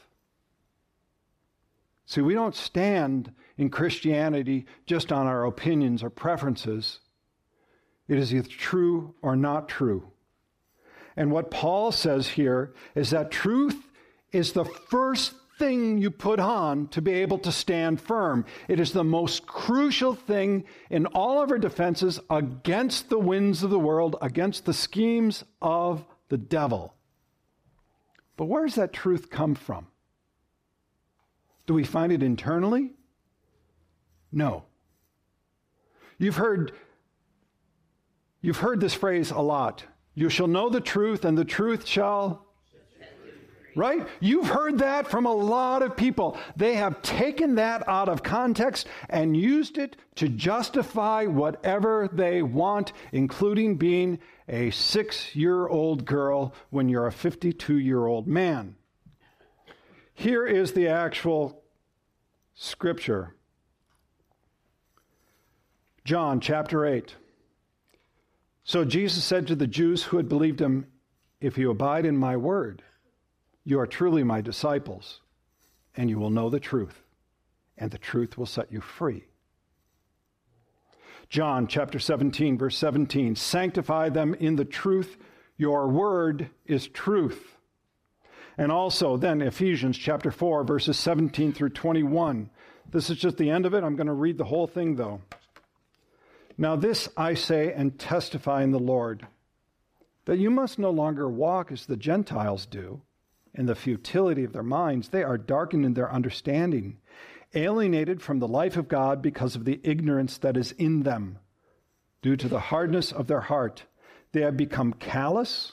See, 2.05 2.21
we 2.21 2.35
don't 2.35 2.55
stand 2.55 3.33
in 3.57 3.71
Christianity 3.71 4.67
just 4.85 5.11
on 5.11 5.27
our 5.27 5.47
opinions 5.47 6.03
or 6.03 6.11
preferences. 6.11 7.01
It 8.07 8.19
is 8.19 8.35
either 8.35 8.49
true 8.49 9.15
or 9.23 9.35
not 9.35 9.69
true. 9.69 10.13
And 11.17 11.31
what 11.31 11.51
Paul 11.51 11.93
says 11.93 12.29
here 12.29 12.73
is 12.95 13.11
that 13.11 13.31
truth 13.31 13.77
is 14.33 14.53
the 14.53 14.65
first 14.65 15.35
thing 15.59 15.99
you 15.99 16.11
put 16.11 16.41
on 16.41 16.89
to 16.89 17.03
be 17.03 17.13
able 17.13 17.39
to 17.39 17.53
stand 17.53 18.01
firm. 18.01 18.45
It 18.69 18.81
is 18.81 18.93
the 18.93 19.05
most 19.05 19.47
crucial 19.47 20.15
thing 20.15 20.65
in 20.91 21.07
all 21.07 21.43
of 21.43 21.51
our 21.51 21.59
defenses 21.59 22.19
against 22.31 23.11
the 23.11 23.19
winds 23.19 23.63
of 23.63 23.71
the 23.71 23.79
world, 23.79 24.17
against 24.23 24.65
the 24.65 24.73
schemes 24.73 25.45
of 25.61 26.05
the 26.31 26.39
devil. 26.39 26.95
But 28.37 28.47
where 28.47 28.65
does 28.65 28.77
that 28.77 28.93
truth 28.93 29.31
come 29.31 29.55
from? 29.55 29.87
Do 31.67 31.75
we 31.75 31.85
find 31.85 32.13
it 32.13 32.23
internally? 32.23 32.91
No. 34.33 34.65
You've 36.19 36.37
heard 36.37 36.73
you've 38.41 38.59
heard 38.59 38.81
this 38.81 38.95
phrase 38.95 39.31
a 39.31 39.41
lot. 39.41 39.85
You 40.15 40.29
shall 40.29 40.47
know 40.47 40.69
the 40.69 40.81
truth, 40.81 41.25
and 41.25 41.37
the 41.37 41.45
truth 41.45 41.87
shall. 41.87 42.47
Right? 43.75 44.07
You've 44.21 44.49
heard 44.49 44.81
that 44.81 45.11
from 45.11 45.25
a 45.25 45.33
lot 45.33 45.83
of 45.83 45.97
people. 45.97 46.37
They 46.57 46.75
have 46.75 47.01
taken 47.01 47.55
that 47.55 47.89
out 47.89 48.11
of 48.11 48.23
context 48.23 48.87
and 49.09 49.35
used 49.35 49.79
it 49.79 49.97
to 50.17 50.29
justify 50.29 51.25
whatever 51.25 52.11
they 52.13 52.43
want, 52.43 52.93
including 53.13 53.77
being 53.77 54.19
a 54.47 54.71
six 54.73 55.35
year 55.35 55.67
old 55.67 56.05
girl 56.05 56.55
when 56.69 56.91
you're 56.91 57.07
a 57.07 57.13
52 57.13 57.79
year 57.79 58.05
old 58.05 58.27
man. 58.27 58.77
Here 60.13 60.47
is 60.47 60.73
the 60.73 60.89
actual 60.89 61.63
scripture 62.55 63.35
John 66.05 66.41
chapter 66.41 66.85
8. 66.85 67.15
So 68.65 68.85
Jesus 68.85 69.25
said 69.25 69.47
to 69.49 69.57
the 69.57 69.67
Jews 69.67 70.05
who 70.05 70.17
had 70.17 70.29
believed 70.29 70.61
him, 70.61 70.87
If 71.41 71.59
you 71.59 71.71
abide 71.71 72.07
in 72.07 72.17
my 72.17 72.37
word, 72.37 72.83
you 73.65 73.81
are 73.81 73.87
truly 73.87 74.23
my 74.23 74.41
disciples, 74.41 75.21
and 75.97 76.09
you 76.09 76.19
will 76.19 76.31
know 76.31 76.49
the 76.49 76.61
truth, 76.61 77.03
and 77.77 77.91
the 77.91 77.99
truth 77.99 78.39
will 78.39 78.47
set 78.47 78.73
you 78.73 78.81
free. 78.81 79.25
John 81.29 81.67
chapter 81.67 81.99
17, 81.99 82.59
verse 82.59 82.77
17 82.77 83.37
Sanctify 83.37 84.11
them 84.11 84.35
in 84.35 84.57
the 84.57 84.65
truth, 84.65 85.17
your 85.57 85.89
word 85.89 86.51
is 86.67 86.89
truth. 86.89 87.57
And 88.59 88.71
also 88.71 89.17
then 89.17 89.41
Ephesians 89.41 89.97
chapter 89.97 90.31
4, 90.31 90.65
verses 90.65 90.99
17 90.99 91.53
through 91.53 91.71
21. 91.71 92.51
This 92.91 93.09
is 93.11 93.17
just 93.17 93.39
the 93.39 93.51
end 93.51 93.65
of 93.65 93.75
it. 93.75 93.83
I'm 93.83 93.97
going 93.97 94.09
to 94.09 94.13
read 94.13 94.37
the 94.37 94.45
whole 94.45 94.67
thing 94.67 94.97
though. 94.97 95.23
Now, 96.59 96.77
this 96.77 97.09
I 97.17 97.35
say 97.35 97.73
and 97.73 97.99
testify 97.99 98.63
in 98.63 98.71
the 98.73 98.79
Lord 98.79 99.27
that 100.25 100.39
you 100.39 100.51
must 100.51 100.79
no 100.79 100.91
longer 100.91 101.29
walk 101.29 101.73
as 101.73 101.87
the 101.87 101.97
Gentiles 101.97 102.67
do 102.67 103.03
in 103.55 103.67
the 103.67 103.75
futility 103.75 104.45
of 104.45 104.53
their 104.53 104.63
minds. 104.63 105.09
They 105.09 105.23
are 105.23 105.39
darkened 105.39 105.85
in 105.85 105.95
their 105.95 106.13
understanding, 106.13 106.99
alienated 107.55 108.23
from 108.23 108.39
the 108.39 108.49
life 108.49 108.77
of 108.77 108.89
God 108.89 109.21
because 109.21 109.57
of 109.57 109.65
the 109.65 109.81
ignorance 109.83 110.39
that 110.39 110.57
is 110.57 110.73
in 110.73 111.03
them. 111.03 111.39
Due 112.23 112.37
to 112.37 112.49
the 112.49 112.61
hardness 112.61 113.13
of 113.13 113.27
their 113.27 113.41
heart, 113.41 113.85
they 114.33 114.43
have 114.43 114.57
become 114.57 114.93
callous 114.93 115.73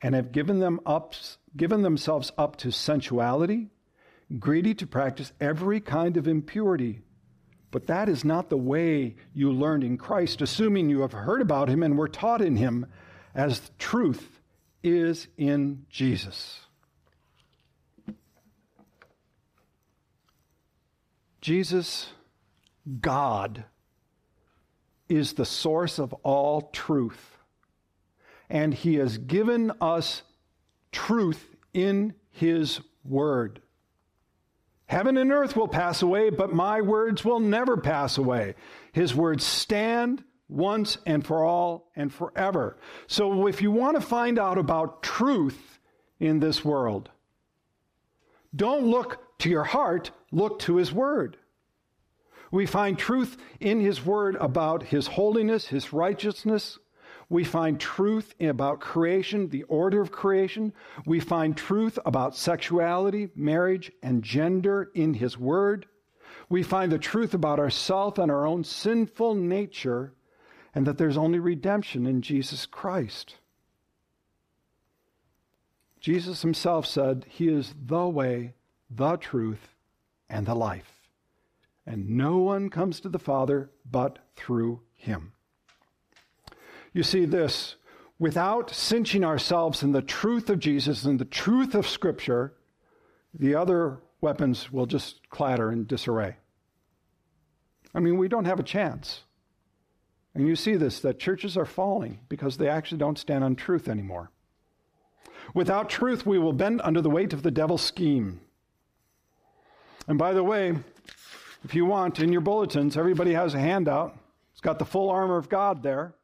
and 0.00 0.14
have 0.14 0.32
given, 0.32 0.60
them 0.60 0.80
up, 0.86 1.14
given 1.56 1.82
themselves 1.82 2.30
up 2.38 2.56
to 2.56 2.70
sensuality, 2.70 3.68
greedy 4.38 4.74
to 4.74 4.86
practice 4.86 5.32
every 5.40 5.80
kind 5.80 6.16
of 6.16 6.28
impurity. 6.28 7.00
But 7.70 7.86
that 7.88 8.08
is 8.08 8.24
not 8.24 8.48
the 8.48 8.56
way 8.56 9.16
you 9.34 9.52
learned 9.52 9.84
in 9.84 9.98
Christ, 9.98 10.40
assuming 10.40 10.88
you 10.88 11.00
have 11.00 11.12
heard 11.12 11.42
about 11.42 11.68
him 11.68 11.82
and 11.82 11.98
were 11.98 12.08
taught 12.08 12.40
in 12.40 12.56
him, 12.56 12.86
as 13.34 13.70
truth 13.78 14.40
is 14.82 15.26
in 15.36 15.84
Jesus. 15.90 16.60
Jesus, 21.40 22.08
God, 23.00 23.64
is 25.08 25.34
the 25.34 25.44
source 25.44 25.98
of 25.98 26.12
all 26.22 26.70
truth. 26.72 27.38
And 28.48 28.72
he 28.74 28.96
has 28.96 29.18
given 29.18 29.72
us 29.80 30.22
truth 30.92 31.54
in 31.74 32.14
his 32.30 32.80
word. 33.04 33.60
Heaven 34.86 35.16
and 35.16 35.32
earth 35.32 35.56
will 35.56 35.68
pass 35.68 36.02
away, 36.02 36.30
but 36.30 36.52
my 36.52 36.80
words 36.80 37.24
will 37.24 37.40
never 37.40 37.76
pass 37.76 38.18
away. 38.18 38.54
His 38.92 39.14
words 39.14 39.44
stand 39.44 40.22
once 40.48 40.98
and 41.04 41.26
for 41.26 41.44
all 41.44 41.90
and 41.96 42.12
forever. 42.12 42.78
So 43.08 43.48
if 43.48 43.60
you 43.60 43.72
want 43.72 43.96
to 43.96 44.00
find 44.00 44.38
out 44.38 44.58
about 44.58 45.02
truth 45.02 45.80
in 46.20 46.38
this 46.38 46.64
world, 46.64 47.10
don't 48.54 48.86
look 48.86 49.38
to 49.40 49.50
your 49.50 49.64
heart, 49.64 50.12
look 50.30 50.60
to 50.60 50.76
his 50.76 50.92
word. 50.92 51.36
We 52.52 52.64
find 52.64 52.96
truth 52.96 53.36
in 53.58 53.80
his 53.80 54.04
word 54.04 54.36
about 54.36 54.84
his 54.84 55.08
holiness, 55.08 55.66
his 55.66 55.92
righteousness, 55.92 56.78
we 57.28 57.42
find 57.42 57.80
truth 57.80 58.34
about 58.40 58.80
creation, 58.80 59.48
the 59.48 59.64
order 59.64 60.00
of 60.00 60.12
creation. 60.12 60.72
We 61.04 61.18
find 61.18 61.56
truth 61.56 61.98
about 62.06 62.36
sexuality, 62.36 63.30
marriage, 63.34 63.90
and 64.02 64.22
gender 64.22 64.90
in 64.94 65.14
His 65.14 65.36
Word. 65.36 65.86
We 66.48 66.62
find 66.62 66.92
the 66.92 66.98
truth 66.98 67.34
about 67.34 67.58
ourself 67.58 68.18
and 68.18 68.30
our 68.30 68.46
own 68.46 68.62
sinful 68.62 69.34
nature, 69.34 70.14
and 70.72 70.86
that 70.86 70.98
there's 70.98 71.16
only 71.16 71.40
redemption 71.40 72.06
in 72.06 72.22
Jesus 72.22 72.64
Christ. 72.64 73.36
Jesus 75.98 76.42
himself 76.42 76.86
said, 76.86 77.26
He 77.28 77.48
is 77.48 77.74
the 77.84 78.06
way, 78.06 78.54
the 78.88 79.16
truth, 79.16 79.74
and 80.28 80.46
the 80.46 80.54
life. 80.54 80.92
And 81.84 82.10
no 82.10 82.38
one 82.38 82.70
comes 82.70 83.00
to 83.00 83.08
the 83.08 83.18
Father 83.18 83.70
but 83.90 84.20
through 84.36 84.82
Him. 84.94 85.32
You 86.96 87.02
see, 87.02 87.26
this 87.26 87.76
without 88.18 88.70
cinching 88.70 89.22
ourselves 89.22 89.82
in 89.82 89.92
the 89.92 90.00
truth 90.00 90.48
of 90.48 90.58
Jesus 90.58 91.04
and 91.04 91.18
the 91.18 91.26
truth 91.26 91.74
of 91.74 91.86
Scripture, 91.86 92.54
the 93.38 93.54
other 93.54 93.98
weapons 94.22 94.72
will 94.72 94.86
just 94.86 95.28
clatter 95.28 95.70
in 95.70 95.84
disarray. 95.84 96.36
I 97.94 98.00
mean, 98.00 98.16
we 98.16 98.28
don't 98.28 98.46
have 98.46 98.58
a 98.58 98.62
chance. 98.62 99.24
And 100.34 100.48
you 100.48 100.56
see 100.56 100.74
this 100.76 101.00
that 101.00 101.18
churches 101.18 101.54
are 101.58 101.66
falling 101.66 102.20
because 102.30 102.56
they 102.56 102.70
actually 102.70 102.96
don't 102.96 103.18
stand 103.18 103.44
on 103.44 103.56
truth 103.56 103.88
anymore. 103.88 104.30
Without 105.52 105.90
truth, 105.90 106.24
we 106.24 106.38
will 106.38 106.54
bend 106.54 106.80
under 106.82 107.02
the 107.02 107.10
weight 107.10 107.34
of 107.34 107.42
the 107.42 107.50
devil's 107.50 107.82
scheme. 107.82 108.40
And 110.08 110.16
by 110.16 110.32
the 110.32 110.42
way, 110.42 110.74
if 111.62 111.74
you 111.74 111.84
want, 111.84 112.20
in 112.20 112.32
your 112.32 112.40
bulletins, 112.40 112.96
everybody 112.96 113.34
has 113.34 113.52
a 113.52 113.60
handout. 113.60 114.18
It's 114.52 114.62
got 114.62 114.78
the 114.78 114.86
full 114.86 115.10
armor 115.10 115.36
of 115.36 115.50
God 115.50 115.82
there. 115.82 116.14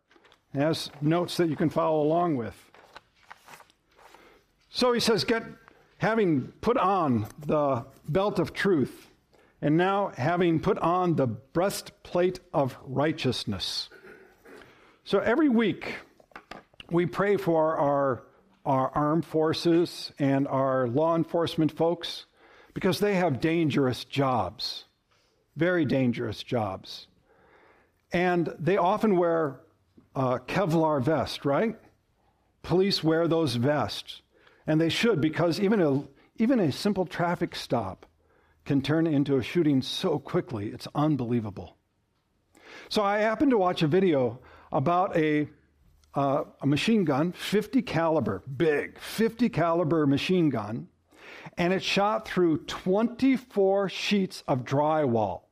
Has 0.54 0.90
notes 1.00 1.38
that 1.38 1.48
you 1.48 1.56
can 1.56 1.70
follow 1.70 2.02
along 2.02 2.36
with. 2.36 2.54
So 4.68 4.92
he 4.92 5.00
says, 5.00 5.24
get, 5.24 5.44
having 5.98 6.48
put 6.60 6.76
on 6.76 7.26
the 7.46 7.86
belt 8.08 8.38
of 8.38 8.52
truth, 8.52 9.08
and 9.62 9.76
now 9.76 10.12
having 10.16 10.60
put 10.60 10.76
on 10.78 11.16
the 11.16 11.26
breastplate 11.26 12.40
of 12.52 12.76
righteousness. 12.84 13.88
So 15.04 15.20
every 15.20 15.48
week, 15.48 15.94
we 16.90 17.06
pray 17.06 17.38
for 17.38 17.76
our, 17.76 18.24
our 18.66 18.90
armed 18.90 19.24
forces 19.24 20.12
and 20.18 20.46
our 20.48 20.86
law 20.86 21.16
enforcement 21.16 21.72
folks 21.72 22.26
because 22.74 22.98
they 23.00 23.14
have 23.14 23.40
dangerous 23.40 24.04
jobs, 24.04 24.84
very 25.56 25.86
dangerous 25.86 26.42
jobs. 26.42 27.06
And 28.12 28.54
they 28.58 28.76
often 28.76 29.16
wear 29.16 29.60
uh, 30.14 30.38
Kevlar 30.38 31.02
vest, 31.02 31.44
right? 31.44 31.76
Police 32.62 33.02
wear 33.02 33.26
those 33.26 33.56
vests, 33.56 34.22
and 34.66 34.80
they 34.80 34.88
should 34.88 35.20
because 35.20 35.60
even 35.60 35.80
a 35.80 36.04
even 36.36 36.60
a 36.60 36.72
simple 36.72 37.04
traffic 37.04 37.54
stop 37.54 38.06
can 38.64 38.80
turn 38.80 39.06
into 39.06 39.36
a 39.36 39.42
shooting 39.42 39.82
so 39.82 40.18
quickly 40.18 40.68
it's 40.68 40.88
unbelievable. 40.94 41.76
So 42.88 43.02
I 43.02 43.18
happened 43.18 43.50
to 43.50 43.58
watch 43.58 43.82
a 43.82 43.88
video 43.88 44.40
about 44.70 45.16
a 45.16 45.48
uh, 46.14 46.44
a 46.60 46.66
machine 46.66 47.04
gun, 47.04 47.32
50 47.32 47.82
caliber, 47.82 48.42
big 48.56 48.98
50 48.98 49.48
caliber 49.48 50.06
machine 50.06 50.50
gun, 50.50 50.88
and 51.56 51.72
it 51.72 51.82
shot 51.82 52.28
through 52.28 52.58
24 52.66 53.88
sheets 53.88 54.44
of 54.46 54.64
drywall. 54.64 55.42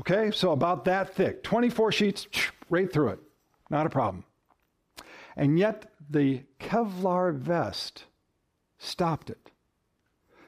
Okay, 0.00 0.30
so 0.30 0.52
about 0.52 0.86
that 0.86 1.14
thick, 1.14 1.42
24 1.42 1.92
sheets 1.92 2.26
right 2.70 2.90
through 2.90 3.08
it. 3.08 3.18
Not 3.72 3.86
a 3.86 3.90
problem. 3.90 4.24
And 5.34 5.58
yet 5.58 5.90
the 6.10 6.42
Kevlar 6.60 7.34
vest 7.34 8.04
stopped 8.78 9.30
it. 9.30 9.50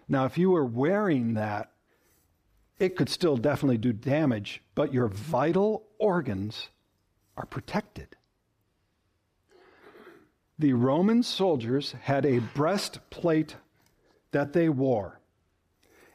Now, 0.07 0.27
if 0.27 0.37
you 0.37 0.51
were 0.51 0.67
wearing 0.67 1.33
that, 1.33 1.73
it 2.79 2.97
could 2.97 3.09
still 3.09 3.39
definitely 3.39 3.79
do 3.79 3.95
damage, 3.95 4.63
but 4.75 4.93
your 4.93 5.09
vital 5.09 5.87
organs 5.99 6.69
are 7.39 7.47
protected. 7.47 8.09
The 10.59 10.75
Roman 10.75 11.23
soldiers 11.23 11.93
had 12.03 12.27
a 12.27 12.41
breastplate 12.41 13.57
that 14.33 14.53
they 14.53 14.69
wore, 14.69 15.21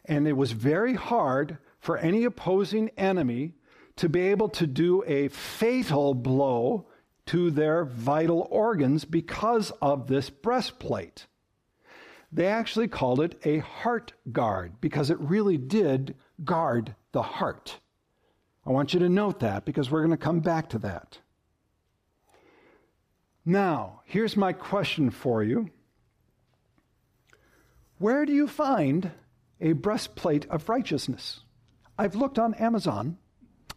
and 0.05 0.27
it 0.27 0.37
was 0.37 0.51
very 0.51 0.93
hard 0.93 1.57
for 1.79 1.97
any 1.97 2.23
opposing 2.23 2.89
enemy 2.97 3.55
to 3.95 4.07
be 4.07 4.21
able 4.21 4.49
to 4.49 4.67
do 4.67 5.03
a 5.07 5.27
fatal 5.29 6.13
blow 6.13 6.85
to 7.29 7.51
their 7.51 7.85
vital 7.85 8.47
organs 8.49 9.05
because 9.05 9.71
of 9.83 10.07
this 10.07 10.31
breastplate. 10.31 11.27
They 12.31 12.47
actually 12.47 12.87
called 12.87 13.21
it 13.21 13.39
a 13.43 13.59
heart 13.59 14.13
guard 14.31 14.81
because 14.81 15.11
it 15.11 15.19
really 15.19 15.57
did 15.57 16.15
guard 16.43 16.95
the 17.11 17.21
heart. 17.21 17.77
I 18.65 18.71
want 18.71 18.95
you 18.95 18.99
to 19.01 19.09
note 19.09 19.41
that 19.41 19.63
because 19.63 19.91
we're 19.91 20.01
going 20.01 20.09
to 20.09 20.17
come 20.17 20.39
back 20.39 20.69
to 20.69 20.79
that. 20.79 21.19
Now, 23.45 24.01
here's 24.05 24.35
my 24.35 24.51
question 24.51 25.11
for 25.11 25.43
you 25.43 25.69
Where 27.99 28.25
do 28.25 28.33
you 28.33 28.47
find 28.47 29.11
a 29.61 29.73
breastplate 29.73 30.47
of 30.49 30.67
righteousness? 30.67 31.41
I've 31.95 32.15
looked 32.15 32.39
on 32.39 32.55
Amazon 32.55 33.19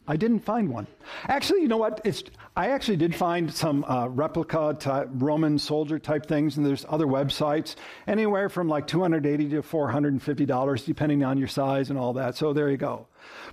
I 0.06 0.16
didn't 0.16 0.40
find 0.40 0.68
one. 0.68 0.88
Actually, 1.28 1.62
you 1.62 1.68
know 1.68 1.76
what? 1.76 2.00
It's, 2.04 2.24
I 2.56 2.70
actually 2.70 2.96
did 2.96 3.14
find 3.14 3.52
some 3.52 3.84
uh, 3.84 4.08
replica 4.08 4.76
type, 4.78 5.08
Roman 5.12 5.58
soldier 5.58 5.98
type 5.98 6.26
things, 6.26 6.56
and 6.56 6.66
there's 6.66 6.84
other 6.88 7.06
websites, 7.06 7.76
anywhere 8.08 8.48
from 8.48 8.68
like 8.68 8.88
280 8.88 9.50
to 9.50 9.62
450 9.62 10.44
dollars, 10.44 10.84
depending 10.84 11.22
on 11.22 11.38
your 11.38 11.46
size 11.46 11.88
and 11.88 11.98
all 11.98 12.14
that. 12.14 12.36
So 12.36 12.52
there 12.52 12.68
you 12.68 12.76
go. 12.76 13.06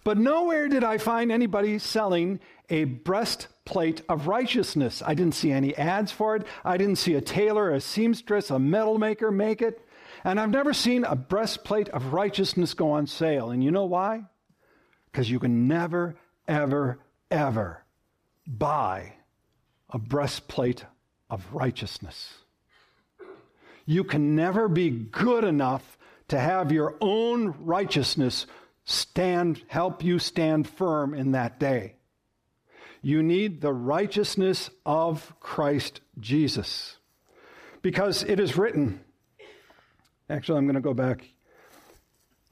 But 0.04 0.18
nowhere 0.18 0.68
did 0.68 0.84
I 0.84 0.98
find 0.98 1.32
anybody 1.32 1.78
selling 1.78 2.40
a 2.70 2.86
breastplate 2.86 4.02
of 4.10 4.28
righteousness. 4.28 5.04
I 5.06 5.14
didn't 5.14 5.36
see 5.36 5.52
any 5.52 5.76
ads 5.76 6.12
for 6.12 6.36
it. 6.36 6.48
I 6.66 6.78
didn't 6.78 6.98
see 6.98 7.14
a 7.14 7.22
tailor, 7.22 7.72
a 7.72 7.80
seamstress, 7.80 8.50
a 8.50 8.58
metal 8.58 8.98
maker 8.98 9.32
make 9.32 9.62
it. 9.62 9.86
And 10.24 10.40
I've 10.40 10.50
never 10.50 10.74
seen 10.74 11.04
a 11.06 11.16
breastplate 11.16 11.90
of 11.90 12.12
righteousness 12.14 12.74
go 12.74 12.92
on 12.92 13.08
sale. 13.08 13.52
And 13.52 13.64
you 13.64 13.72
know 13.72 13.86
why? 13.86 14.24
Because 15.12 15.30
you 15.30 15.40
can 15.40 15.68
never 15.68 16.16
ever, 16.50 17.00
ever 17.32 17.84
buy 18.46 19.14
a 19.90 20.00
breastplate 20.00 20.84
of 21.30 21.46
righteousness. 21.54 22.34
You 23.86 24.04
can 24.04 24.36
never 24.36 24.68
be 24.68 24.90
good 24.90 25.44
enough 25.44 25.98
to 26.28 26.40
have 26.40 26.72
your 26.72 26.96
own 27.00 27.56
righteousness 27.62 28.46
stand 28.84 29.64
help 29.68 30.04
you 30.04 30.20
stand 30.20 30.68
firm 30.68 31.14
in 31.14 31.32
that 31.32 31.60
day. 31.60 31.96
You 33.02 33.24
need 33.24 33.62
the 33.62 33.72
righteousness 33.74 34.70
of 34.86 35.34
Christ 35.40 36.02
Jesus. 36.20 36.98
Because 37.82 38.24
it 38.24 38.40
is 38.40 38.58
written, 38.58 39.00
actually, 40.30 40.58
I'm 40.58 40.66
going 40.66 40.76
to 40.76 40.82
go 40.82 40.94
back. 40.94 41.24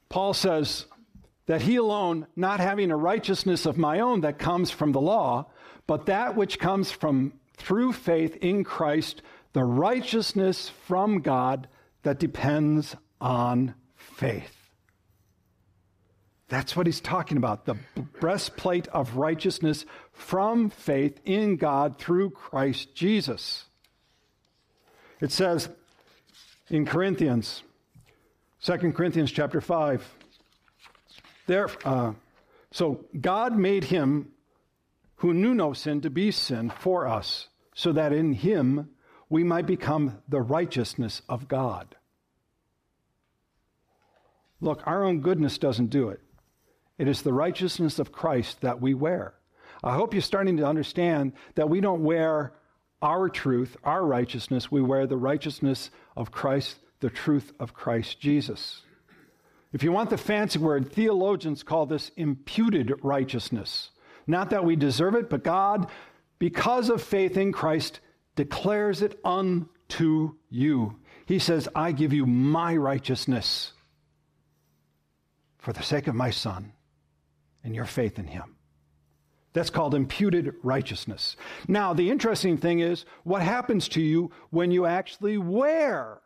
Paul 0.09 0.33
says 0.33 0.85
that 1.47 1.63
he 1.63 1.77
alone, 1.77 2.27
not 2.35 2.59
having 2.59 2.91
a 2.91 2.97
righteousness 2.97 3.65
of 3.65 3.77
my 3.77 3.99
own 3.99 4.21
that 4.21 4.37
comes 4.37 4.69
from 4.69 4.91
the 4.91 5.01
law, 5.01 5.49
but 5.87 6.05
that 6.05 6.35
which 6.35 6.59
comes 6.59 6.91
from 6.91 7.33
through 7.55 7.93
faith 7.93 8.35
in 8.37 8.63
Christ, 8.63 9.21
the 9.53 9.63
righteousness 9.63 10.69
from 10.85 11.21
God 11.21 11.67
that 12.03 12.19
depends 12.19 12.95
on 13.19 13.73
faith. 13.95 14.53
That's 16.49 16.75
what 16.75 16.85
he's 16.85 17.01
talking 17.01 17.37
about 17.37 17.65
the 17.65 17.75
breastplate 18.19 18.87
of 18.89 19.17
righteousness 19.17 19.85
from 20.13 20.69
faith 20.69 21.19
in 21.25 21.57
God 21.57 21.97
through 21.97 22.29
Christ 22.29 22.95
Jesus. 22.95 23.65
It 25.19 25.31
says 25.31 25.69
in 26.69 26.85
Corinthians, 26.85 27.63
2 28.63 28.77
Corinthians 28.93 29.31
chapter 29.31 29.59
5, 29.59 30.16
there, 31.47 31.69
uh, 31.83 32.13
so 32.71 33.05
God 33.19 33.57
made 33.57 33.85
him 33.85 34.31
who 35.17 35.33
knew 35.33 35.53
no 35.53 35.73
sin 35.73 36.01
to 36.01 36.09
be 36.09 36.31
sin 36.31 36.69
for 36.69 37.07
us, 37.07 37.47
so 37.73 37.91
that 37.91 38.13
in 38.13 38.33
him 38.33 38.89
we 39.29 39.43
might 39.43 39.65
become 39.65 40.21
the 40.29 40.41
righteousness 40.41 41.21
of 41.27 41.47
God. 41.47 41.95
Look, 44.61 44.85
our 44.85 45.03
own 45.03 45.21
goodness 45.21 45.57
doesn't 45.57 45.87
do 45.89 46.09
it. 46.09 46.21
It 46.97 47.07
is 47.07 47.21
the 47.21 47.33
righteousness 47.33 47.99
of 47.99 48.11
Christ 48.11 48.61
that 48.61 48.81
we 48.81 48.93
wear. 48.93 49.33
I 49.83 49.93
hope 49.93 50.13
you're 50.13 50.21
starting 50.21 50.57
to 50.57 50.65
understand 50.65 51.33
that 51.55 51.69
we 51.69 51.81
don't 51.81 52.03
wear 52.03 52.53
our 53.01 53.29
truth, 53.29 53.77
our 53.83 54.03
righteousness. 54.03 54.71
We 54.71 54.81
wear 54.81 55.05
the 55.05 55.17
righteousness 55.17 55.91
of 56.15 56.31
Christ, 56.31 56.77
the 56.99 57.11
truth 57.11 57.53
of 57.59 57.73
Christ 57.73 58.19
Jesus. 58.19 58.81
If 59.77 59.83
you 59.83 59.91
want 59.91 60.09
the 60.09 60.17
fancy 60.17 60.57
word, 60.57 60.91
theologians 60.91 61.61
call 61.61 61.85
this 61.85 62.09
imputed 62.17 62.95
righteousness. 63.03 63.91
Not 64.25 64.49
that 64.49 64.65
we 64.65 64.75
deserve 64.75 65.13
it, 65.13 65.29
but 65.29 65.43
God, 65.43 65.85
because 66.39 66.89
of 66.89 66.99
faith 66.99 67.37
in 67.37 67.51
Christ, 67.51 67.99
declares 68.35 69.03
it 69.03 69.19
unto 69.23 70.31
you. 70.49 70.95
He 71.27 71.37
says, 71.37 71.69
I 71.75 71.91
give 71.91 72.11
you 72.11 72.25
my 72.25 72.75
righteousness 72.75 73.73
for 75.59 75.73
the 75.73 75.83
sake 75.83 76.07
of 76.07 76.15
my 76.15 76.31
Son 76.31 76.73
and 77.63 77.75
your 77.75 77.85
faith 77.85 78.17
in 78.17 78.25
Him. 78.25 78.55
That's 79.53 79.69
called 79.69 79.93
imputed 79.93 80.55
righteousness. 80.63 81.37
Now, 81.67 81.93
the 81.93 82.09
interesting 82.09 82.57
thing 82.57 82.79
is 82.79 83.05
what 83.23 83.43
happens 83.43 83.87
to 83.89 84.01
you 84.01 84.31
when 84.49 84.71
you 84.71 84.87
actually 84.87 85.37
wear 85.37 86.19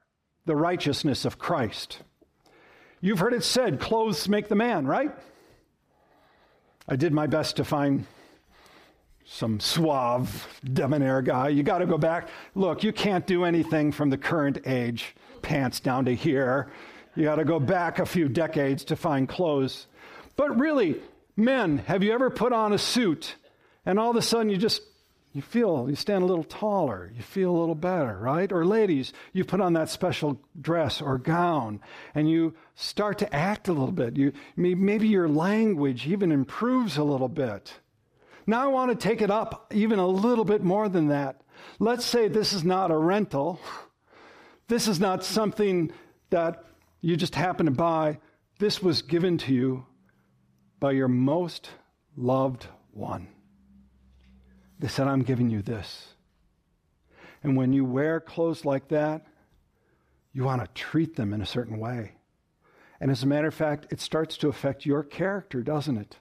the 0.45 0.55
righteousness 0.55 1.25
of 1.25 1.37
Christ. 1.37 2.03
You've 3.01 3.19
heard 3.19 3.33
it 3.33 3.43
said, 3.43 3.79
clothes 3.79 4.29
make 4.29 4.47
the 4.47 4.55
man, 4.55 4.85
right? 4.85 5.11
I 6.87 6.95
did 6.95 7.13
my 7.13 7.25
best 7.25 7.57
to 7.57 7.65
find 7.65 8.05
some 9.25 9.59
suave, 9.59 10.47
debonair 10.63 11.23
guy. 11.23 11.49
You 11.49 11.63
got 11.63 11.79
to 11.79 11.87
go 11.87 11.97
back. 11.97 12.29
Look, 12.53 12.83
you 12.83 12.93
can't 12.93 13.25
do 13.25 13.43
anything 13.43 13.91
from 13.91 14.11
the 14.11 14.17
current 14.17 14.59
age, 14.67 15.15
pants 15.41 15.79
down 15.79 16.05
to 16.05 16.13
here. 16.13 16.71
You 17.15 17.23
got 17.23 17.35
to 17.35 17.45
go 17.45 17.59
back 17.59 17.97
a 17.97 18.05
few 18.05 18.29
decades 18.29 18.85
to 18.85 18.95
find 18.95 19.27
clothes. 19.27 19.87
But 20.35 20.59
really, 20.59 21.01
men, 21.35 21.79
have 21.79 22.03
you 22.03 22.13
ever 22.13 22.29
put 22.29 22.53
on 22.53 22.71
a 22.71 22.77
suit 22.77 23.35
and 23.85 23.97
all 23.97 24.11
of 24.11 24.15
a 24.15 24.21
sudden 24.21 24.49
you 24.49 24.57
just 24.57 24.81
you 25.33 25.41
feel 25.41 25.89
you 25.89 25.95
stand 25.95 26.23
a 26.23 26.27
little 26.27 26.43
taller, 26.43 27.11
you 27.15 27.21
feel 27.21 27.51
a 27.51 27.59
little 27.59 27.75
better, 27.75 28.17
right? 28.19 28.51
Or 28.51 28.65
ladies, 28.65 29.13
you 29.31 29.45
put 29.45 29.61
on 29.61 29.73
that 29.73 29.89
special 29.89 30.41
dress 30.59 31.01
or 31.01 31.17
gown 31.17 31.79
and 32.13 32.29
you 32.29 32.53
start 32.75 33.17
to 33.19 33.33
act 33.33 33.69
a 33.69 33.73
little 33.73 33.93
bit. 33.93 34.17
You 34.17 34.33
maybe 34.57 35.07
your 35.07 35.29
language 35.29 36.05
even 36.05 36.31
improves 36.31 36.97
a 36.97 37.03
little 37.03 37.29
bit. 37.29 37.73
Now 38.45 38.63
I 38.63 38.67
want 38.67 38.91
to 38.91 39.07
take 39.07 39.21
it 39.21 39.31
up 39.31 39.71
even 39.73 39.99
a 39.99 40.07
little 40.07 40.45
bit 40.45 40.63
more 40.63 40.89
than 40.89 41.07
that. 41.07 41.41
Let's 41.79 42.05
say 42.05 42.27
this 42.27 42.51
is 42.51 42.63
not 42.63 42.91
a 42.91 42.97
rental. 42.97 43.59
This 44.67 44.87
is 44.87 44.99
not 44.99 45.23
something 45.23 45.91
that 46.29 46.65
you 46.99 47.15
just 47.15 47.35
happen 47.35 47.67
to 47.67 47.71
buy. 47.71 48.19
This 48.59 48.81
was 48.81 49.01
given 49.01 49.37
to 49.39 49.53
you 49.53 49.85
by 50.79 50.91
your 50.91 51.07
most 51.07 51.69
loved 52.17 52.67
one. 52.91 53.27
They 54.81 54.87
said, 54.87 55.07
I'm 55.07 55.21
giving 55.21 55.51
you 55.51 55.61
this. 55.61 56.07
And 57.43 57.55
when 57.55 57.71
you 57.71 57.85
wear 57.85 58.19
clothes 58.19 58.65
like 58.65 58.87
that, 58.87 59.27
you 60.33 60.43
want 60.43 60.61
to 60.61 60.81
treat 60.81 61.15
them 61.15 61.33
in 61.33 61.41
a 61.41 61.45
certain 61.45 61.77
way. 61.77 62.13
And 62.99 63.11
as 63.11 63.21
a 63.21 63.27
matter 63.27 63.47
of 63.47 63.53
fact, 63.53 63.87
it 63.91 64.01
starts 64.01 64.37
to 64.37 64.47
affect 64.47 64.85
your 64.85 65.03
character, 65.03 65.61
doesn't 65.61 65.97
it? 65.97 66.17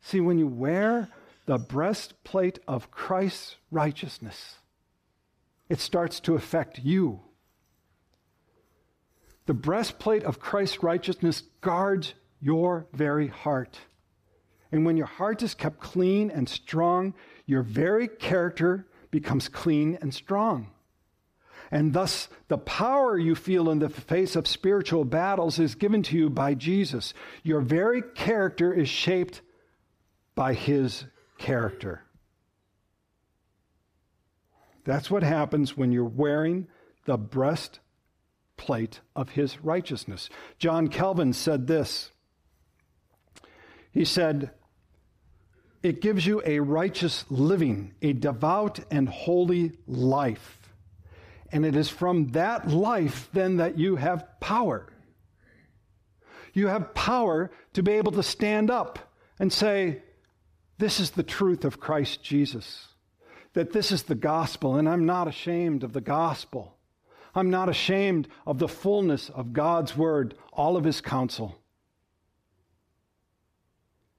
See, 0.00 0.20
when 0.20 0.38
you 0.38 0.46
wear 0.46 1.08
the 1.44 1.58
breastplate 1.58 2.58
of 2.66 2.90
Christ's 2.90 3.56
righteousness, 3.70 4.56
it 5.68 5.80
starts 5.80 6.20
to 6.20 6.36
affect 6.36 6.78
you. 6.78 7.20
The 9.44 9.54
breastplate 9.54 10.24
of 10.24 10.40
Christ's 10.40 10.82
righteousness 10.82 11.42
guards 11.60 12.14
your 12.40 12.86
very 12.94 13.28
heart. 13.28 13.78
And 14.70 14.84
when 14.84 14.96
your 14.96 15.06
heart 15.06 15.42
is 15.42 15.54
kept 15.54 15.80
clean 15.80 16.30
and 16.30 16.48
strong, 16.48 17.14
your 17.46 17.62
very 17.62 18.08
character 18.08 18.86
becomes 19.10 19.48
clean 19.48 19.98
and 20.00 20.12
strong. 20.12 20.70
And 21.70 21.92
thus, 21.92 22.28
the 22.48 22.58
power 22.58 23.18
you 23.18 23.34
feel 23.34 23.70
in 23.70 23.78
the 23.78 23.88
face 23.90 24.36
of 24.36 24.46
spiritual 24.46 25.04
battles 25.04 25.58
is 25.58 25.74
given 25.74 26.02
to 26.04 26.16
you 26.16 26.30
by 26.30 26.54
Jesus. 26.54 27.12
Your 27.42 27.60
very 27.60 28.02
character 28.02 28.72
is 28.72 28.88
shaped 28.88 29.42
by 30.34 30.54
his 30.54 31.04
character. 31.36 32.02
That's 34.84 35.10
what 35.10 35.22
happens 35.22 35.76
when 35.76 35.92
you're 35.92 36.04
wearing 36.04 36.68
the 37.04 37.18
breastplate 37.18 39.00
of 39.14 39.30
his 39.30 39.62
righteousness. 39.62 40.30
John 40.58 40.88
Calvin 40.88 41.34
said 41.34 41.66
this. 41.66 42.10
He 43.92 44.04
said, 44.06 44.52
it 45.82 46.00
gives 46.00 46.26
you 46.26 46.42
a 46.44 46.60
righteous 46.60 47.24
living, 47.28 47.94
a 48.02 48.12
devout 48.12 48.80
and 48.90 49.08
holy 49.08 49.72
life. 49.86 50.56
And 51.52 51.64
it 51.64 51.76
is 51.76 51.88
from 51.88 52.28
that 52.28 52.68
life 52.68 53.28
then 53.32 53.58
that 53.58 53.78
you 53.78 53.96
have 53.96 54.26
power. 54.40 54.92
You 56.52 56.66
have 56.66 56.94
power 56.94 57.50
to 57.74 57.82
be 57.82 57.92
able 57.92 58.12
to 58.12 58.22
stand 58.22 58.70
up 58.70 58.98
and 59.38 59.52
say, 59.52 60.02
This 60.78 60.98
is 60.98 61.12
the 61.12 61.22
truth 61.22 61.64
of 61.64 61.80
Christ 61.80 62.22
Jesus. 62.22 62.88
That 63.54 63.72
this 63.72 63.92
is 63.92 64.02
the 64.02 64.14
gospel, 64.14 64.76
and 64.76 64.88
I'm 64.88 65.06
not 65.06 65.28
ashamed 65.28 65.84
of 65.84 65.92
the 65.92 66.00
gospel. 66.00 66.76
I'm 67.34 67.50
not 67.50 67.68
ashamed 67.68 68.28
of 68.46 68.58
the 68.58 68.68
fullness 68.68 69.30
of 69.30 69.52
God's 69.52 69.96
word, 69.96 70.34
all 70.52 70.76
of 70.76 70.84
his 70.84 71.00
counsel. 71.00 71.56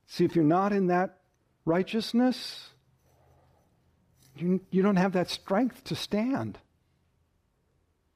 See, 0.08 0.26
if 0.26 0.36
you're 0.36 0.46
not 0.46 0.72
in 0.72 0.88
that 0.88 1.19
righteousness, 1.70 2.70
you, 4.36 4.60
you 4.72 4.82
don't 4.82 4.96
have 4.96 5.14
that 5.14 5.30
strength 5.30 5.84
to 5.86 5.96
stand. 5.96 6.58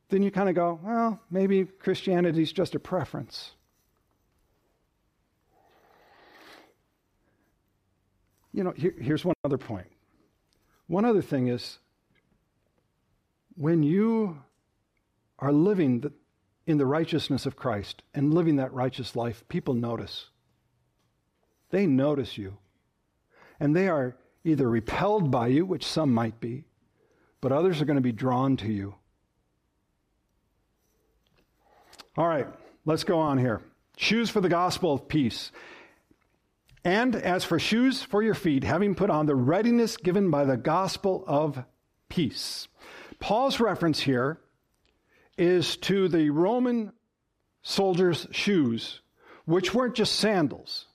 Then 0.10 0.24
you 0.24 0.32
kind 0.32 0.50
of 0.50 0.56
go, 0.56 0.80
well, 0.84 1.20
maybe 1.30 1.66
Christianity's 1.66 2.52
just 2.52 2.74
a 2.74 2.80
preference. 2.80 3.52
You 8.52 8.64
know, 8.64 8.74
here, 8.76 8.94
here's 9.00 9.24
one 9.24 9.36
other 9.44 9.58
point. 9.58 9.88
One 10.88 11.06
other 11.06 11.22
thing 11.22 11.48
is 11.48 11.78
when 13.56 13.84
you 13.84 14.42
are 15.40 15.52
living 15.52 16.02
the, 16.02 16.12
in 16.66 16.78
the 16.78 16.86
righteousness 16.86 17.46
of 17.46 17.56
Christ 17.56 18.02
and 18.14 18.34
living 18.34 18.56
that 18.56 18.74
righteous 18.74 19.16
life, 19.16 19.44
people 19.48 19.74
notice. 19.76 20.30
They 21.70 21.86
notice 21.86 22.38
you 22.38 22.58
and 23.64 23.74
they 23.74 23.88
are 23.88 24.14
either 24.44 24.70
repelled 24.70 25.32
by 25.32 25.48
you, 25.48 25.66
which 25.66 25.86
some 25.86 26.14
might 26.14 26.42
be, 26.42 26.66
but 27.40 27.54
others 27.54 27.82
are 27.82 27.86
going 27.86 27.96
to 27.96 28.02
be 28.02 28.12
drawn 28.12 28.58
to 28.58 28.68
you. 28.68 28.94
All 32.18 32.28
right, 32.28 32.46
let's 32.84 33.06
go 33.06 33.20
on 33.20 33.38
here. 33.38 33.62
Shoes 33.96 34.30
for 34.30 34.42
the 34.42 34.50
gospel 34.50 34.92
of 34.92 35.08
peace. 35.08 35.50
And 36.84 37.16
as 37.16 37.46
for 37.46 37.58
shoes 37.58 38.04
for 38.04 38.22
your 38.22 38.34
feet, 38.34 38.66
having 38.66 38.96
put 38.96 39.10
on 39.10 39.28
the 39.28 39.36
readiness 39.36 39.96
given 39.96 40.30
by 40.30 40.44
the 40.44 40.58
gospel 40.58 41.24
of 41.26 41.64
peace. 42.10 42.68
Paul's 43.22 43.62
reference 43.62 44.02
here 44.02 44.42
is 45.38 45.78
to 45.78 46.10
the 46.10 46.32
Roman 46.32 46.92
soldiers' 47.62 48.28
shoes, 48.32 49.00
which 49.46 49.74
weren't 49.74 49.96
just 49.96 50.18
sandals. 50.18 50.88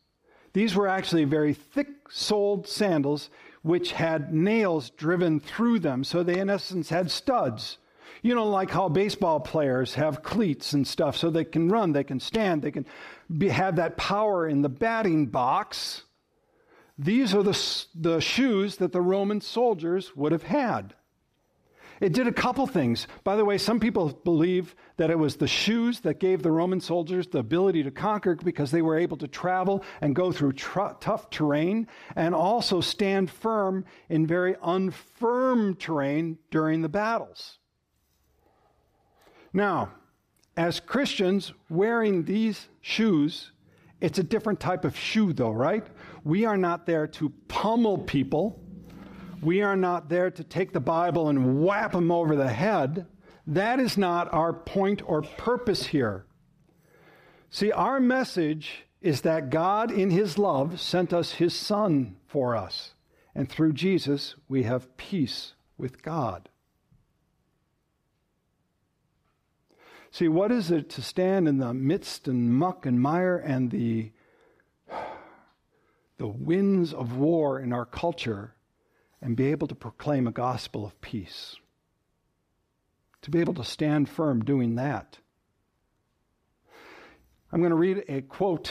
These 0.52 0.74
were 0.74 0.88
actually 0.88 1.24
very 1.24 1.54
thick 1.54 1.88
soled 2.10 2.66
sandals 2.66 3.30
which 3.62 3.92
had 3.92 4.32
nails 4.32 4.90
driven 4.90 5.40
through 5.40 5.80
them. 5.80 6.04
So 6.04 6.22
they, 6.22 6.38
in 6.38 6.48
essence, 6.48 6.88
had 6.88 7.10
studs. 7.10 7.78
You 8.22 8.34
know, 8.34 8.48
like 8.48 8.70
how 8.70 8.88
baseball 8.88 9.40
players 9.40 9.94
have 9.94 10.22
cleats 10.22 10.72
and 10.72 10.86
stuff 10.86 11.16
so 11.16 11.30
they 11.30 11.44
can 11.44 11.68
run, 11.68 11.92
they 11.92 12.04
can 12.04 12.18
stand, 12.18 12.62
they 12.62 12.70
can 12.70 12.86
be, 13.36 13.48
have 13.48 13.76
that 13.76 13.96
power 13.96 14.48
in 14.48 14.62
the 14.62 14.68
batting 14.68 15.26
box. 15.26 16.02
These 16.98 17.34
are 17.34 17.42
the, 17.42 17.84
the 17.94 18.20
shoes 18.20 18.76
that 18.76 18.92
the 18.92 19.00
Roman 19.00 19.40
soldiers 19.40 20.16
would 20.16 20.32
have 20.32 20.42
had. 20.42 20.94
It 22.00 22.12
did 22.12 22.26
a 22.26 22.32
couple 22.32 22.66
things. 22.66 23.06
By 23.24 23.36
the 23.36 23.44
way, 23.44 23.58
some 23.58 23.80
people 23.80 24.08
believe 24.24 24.76
that 24.96 25.10
it 25.10 25.18
was 25.18 25.36
the 25.36 25.48
shoes 25.48 26.00
that 26.00 26.20
gave 26.20 26.42
the 26.42 26.52
Roman 26.52 26.80
soldiers 26.80 27.26
the 27.26 27.38
ability 27.38 27.82
to 27.82 27.90
conquer 27.90 28.36
because 28.36 28.70
they 28.70 28.82
were 28.82 28.96
able 28.96 29.16
to 29.18 29.28
travel 29.28 29.84
and 30.00 30.14
go 30.14 30.30
through 30.30 30.52
tr- 30.52 30.94
tough 31.00 31.30
terrain 31.30 31.88
and 32.14 32.34
also 32.34 32.80
stand 32.80 33.30
firm 33.30 33.84
in 34.08 34.26
very 34.26 34.54
unfirm 34.54 35.78
terrain 35.78 36.38
during 36.50 36.82
the 36.82 36.88
battles. 36.88 37.58
Now, 39.52 39.92
as 40.56 40.80
Christians 40.80 41.52
wearing 41.68 42.24
these 42.24 42.68
shoes, 42.80 43.52
it's 44.00 44.18
a 44.18 44.22
different 44.22 44.60
type 44.60 44.84
of 44.84 44.96
shoe, 44.96 45.32
though, 45.32 45.50
right? 45.50 45.86
We 46.22 46.44
are 46.44 46.56
not 46.56 46.86
there 46.86 47.06
to 47.06 47.32
pummel 47.48 47.98
people 47.98 48.64
we 49.42 49.62
are 49.62 49.76
not 49.76 50.08
there 50.08 50.30
to 50.30 50.44
take 50.44 50.72
the 50.72 50.80
Bible 50.80 51.28
and 51.28 51.62
whap 51.62 51.92
them 51.92 52.10
over 52.10 52.36
the 52.36 52.48
head. 52.48 53.06
That 53.46 53.80
is 53.80 53.96
not 53.96 54.32
our 54.32 54.52
point 54.52 55.02
or 55.06 55.22
purpose 55.22 55.86
here. 55.86 56.26
See, 57.50 57.72
our 57.72 58.00
message 58.00 58.84
is 59.00 59.22
that 59.22 59.50
God, 59.50 59.90
in 59.90 60.10
His 60.10 60.38
love, 60.38 60.80
sent 60.80 61.12
us 61.12 61.32
His 61.32 61.54
Son 61.54 62.16
for 62.26 62.56
us. 62.56 62.94
And 63.34 63.48
through 63.48 63.72
Jesus, 63.74 64.34
we 64.48 64.64
have 64.64 64.96
peace 64.96 65.54
with 65.76 66.02
God. 66.02 66.48
See, 70.10 70.28
what 70.28 70.50
is 70.50 70.70
it 70.70 70.90
to 70.90 71.02
stand 71.02 71.46
in 71.46 71.58
the 71.58 71.72
midst 71.72 72.28
and 72.28 72.52
muck 72.52 72.86
and 72.86 73.00
mire 73.00 73.36
and 73.36 73.70
the, 73.70 74.10
the 76.16 76.26
winds 76.26 76.92
of 76.92 77.16
war 77.16 77.60
in 77.60 77.72
our 77.72 77.84
culture 77.86 78.54
and 79.20 79.36
be 79.36 79.46
able 79.46 79.66
to 79.68 79.74
proclaim 79.74 80.26
a 80.26 80.32
gospel 80.32 80.84
of 80.84 81.00
peace. 81.00 81.56
To 83.22 83.30
be 83.30 83.40
able 83.40 83.54
to 83.54 83.64
stand 83.64 84.08
firm 84.08 84.44
doing 84.44 84.76
that. 84.76 85.18
I'm 87.50 87.60
going 87.60 87.70
to 87.70 87.76
read 87.76 88.04
a 88.08 88.22
quote, 88.22 88.70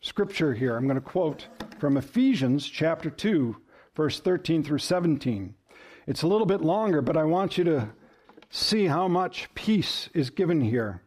scripture 0.00 0.54
here. 0.54 0.76
I'm 0.76 0.84
going 0.84 0.94
to 0.94 1.00
quote 1.00 1.48
from 1.78 1.96
Ephesians 1.96 2.66
chapter 2.66 3.10
2, 3.10 3.56
verse 3.94 4.20
13 4.20 4.62
through 4.62 4.78
17. 4.78 5.54
It's 6.06 6.22
a 6.22 6.26
little 6.26 6.46
bit 6.46 6.62
longer, 6.62 7.02
but 7.02 7.16
I 7.16 7.24
want 7.24 7.58
you 7.58 7.64
to 7.64 7.90
see 8.48 8.86
how 8.86 9.08
much 9.08 9.48
peace 9.54 10.08
is 10.14 10.30
given 10.30 10.60
here. 10.60 11.02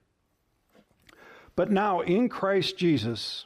But 1.55 1.71
now 1.71 2.01
in 2.01 2.29
Christ 2.29 2.77
Jesus, 2.77 3.45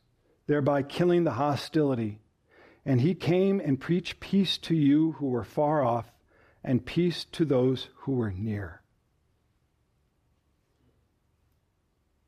thereby 0.51 0.83
killing 0.83 1.23
the 1.23 1.31
hostility. 1.31 2.19
And 2.85 2.99
he 2.99 3.15
came 3.15 3.61
and 3.61 3.79
preached 3.79 4.19
peace 4.19 4.57
to 4.57 4.75
you 4.75 5.13
who 5.13 5.27
were 5.27 5.45
far 5.45 5.81
off, 5.81 6.11
and 6.61 6.85
peace 6.85 7.23
to 7.31 7.45
those 7.45 7.87
who 7.99 8.11
were 8.11 8.33
near. 8.33 8.81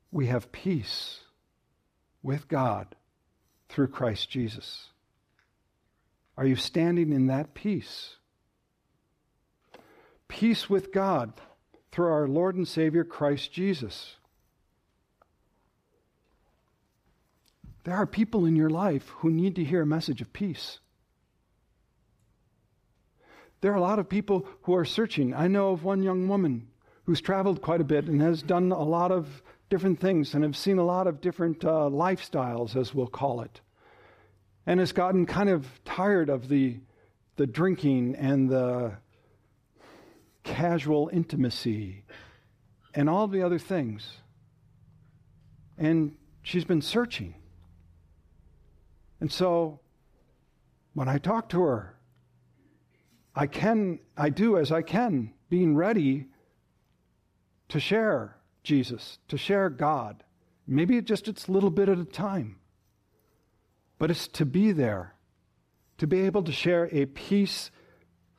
We 0.10 0.28
have 0.28 0.54
peace 0.54 1.20
with 2.22 2.48
God 2.48 2.96
through 3.68 3.90
Christ 3.90 4.30
Jesus. 4.30 4.88
Are 6.38 6.46
you 6.46 6.56
standing 6.56 7.12
in 7.12 7.28
that 7.28 7.54
peace? 7.54 8.16
Peace 10.30 10.70
with 10.70 10.94
God 10.94 11.34
through 11.92 12.08
our 12.08 12.30
Lord 12.30 12.56
and 12.56 12.68
Savior 12.68 13.04
Christ 13.04 13.52
Jesus. 13.52 14.16
There 17.84 17.96
are 17.96 18.06
people 18.06 18.46
in 18.46 18.56
your 18.56 18.69
life 18.69 19.10
who 19.17 19.30
need 19.30 19.56
to 19.56 19.63
hear 19.63 19.82
a 19.82 19.86
message 19.86 20.22
of 20.22 20.32
peace. 20.32 20.80
There 23.62 23.72
are 23.72 23.78
a 23.78 23.82
lot 23.82 24.00
of 24.00 24.10
people 24.10 24.46
who 24.63 24.76
are 24.76 24.86
searching. 24.86 25.34
I 25.34 25.48
know 25.48 25.72
of 25.72 25.84
one 25.84 26.04
young 26.04 26.28
woman 26.28 26.67
who's 27.06 27.22
traveled 27.22 27.62
quite 27.62 27.82
a 27.82 27.86
bit 27.86 28.06
and 28.06 28.22
has 28.22 28.41
done 28.41 28.72
a 28.72 28.84
lot 28.84 29.12
of 29.12 29.41
different 29.69 30.00
things 30.00 30.34
and 30.34 30.43
have 30.43 30.56
seen 30.56 30.78
a 30.78 30.86
lot 30.86 31.08
of 31.08 31.19
different 31.22 31.63
uh, 31.65 31.89
lifestyles, 31.89 32.76
as 32.76 32.93
we'll 32.93 33.08
call 33.08 33.41
it, 33.41 33.62
and 34.65 34.80
has 34.80 34.91
gotten 34.91 35.26
kind 35.26 35.50
of 35.50 35.65
tired 35.84 36.30
of 36.30 36.48
the, 36.48 36.78
the 37.36 37.48
drinking 37.48 38.15
and 38.15 38.50
the 38.50 38.93
casual 40.43 41.10
intimacy 41.12 42.04
and 42.93 43.10
all 43.10 43.28
the 43.28 43.41
other 43.41 43.60
things. 43.60 44.17
And 45.78 46.15
she's 46.41 46.65
been 46.65 46.82
searching. 46.82 47.36
And 49.24 49.32
so 49.32 49.80
when 50.96 51.08
I 51.08 51.18
talk 51.18 51.48
to 51.52 51.62
her, 51.62 51.96
I 53.34 53.48
can, 53.48 54.00
I 54.18 54.30
do 54.30 54.58
as 54.58 54.70
I 54.70 54.82
can, 54.82 55.32
being 55.48 55.78
ready 55.78 56.28
to 57.70 57.80
share 57.80 58.36
Jesus, 58.64 59.20
to 59.30 59.38
share 59.38 59.70
God. 59.70 60.26
Maybe 60.68 60.98
it 60.98 61.06
just 61.06 61.30
it's 61.30 61.48
a 61.48 61.54
little 61.54 61.70
bit 61.70 61.88
at 61.88 62.00
a 62.00 62.04
time. 62.04 62.58
But 63.98 64.12
it's 64.12 64.28
to 64.28 64.46
be 64.46 64.74
there, 64.74 65.16
to 66.00 66.06
be 66.06 66.20
able 66.24 66.44
to 66.44 66.52
share 66.52 66.90
a 66.92 67.06
peace 67.06 67.72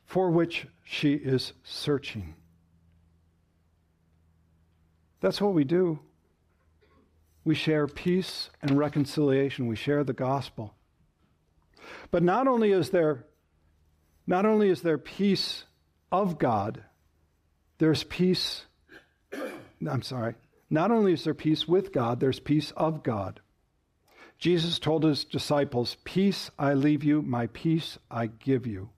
for 0.05 0.29
which 0.29 0.67
she 0.83 1.15
is 1.15 1.53
searching. 1.63 2.35
That's 5.19 5.41
what 5.41 5.55
we 5.55 5.63
do 5.63 5.99
we 7.45 7.53
share 7.53 7.87
peace 7.87 8.49
and 8.61 8.77
reconciliation. 8.77 9.67
We 9.67 9.75
share 9.75 10.03
the 10.03 10.13
gospel. 10.13 10.74
But 12.11 12.23
not 12.23 12.47
only 12.47 12.71
is 12.71 12.89
there 12.89 13.25
not 14.27 14.45
only 14.45 14.69
is 14.69 14.81
there 14.81 14.97
peace 14.97 15.65
of 16.11 16.39
God, 16.39 16.83
there's 17.77 18.03
peace 18.03 18.65
I'm 19.87 20.01
sorry. 20.01 20.35
Not 20.69 20.91
only 20.91 21.13
is 21.13 21.23
there 21.23 21.33
peace 21.33 21.67
with 21.67 21.91
God, 21.91 22.19
there's 22.19 22.39
peace 22.39 22.71
of 22.75 23.03
God. 23.03 23.39
Jesus 24.37 24.79
told 24.79 25.03
his 25.03 25.23
disciples, 25.23 25.97
Peace 26.03 26.51
I 26.57 26.73
leave 26.73 27.03
you, 27.03 27.21
my 27.21 27.47
peace 27.47 27.97
I 28.09 28.27
give 28.27 28.67
you. 28.67 28.89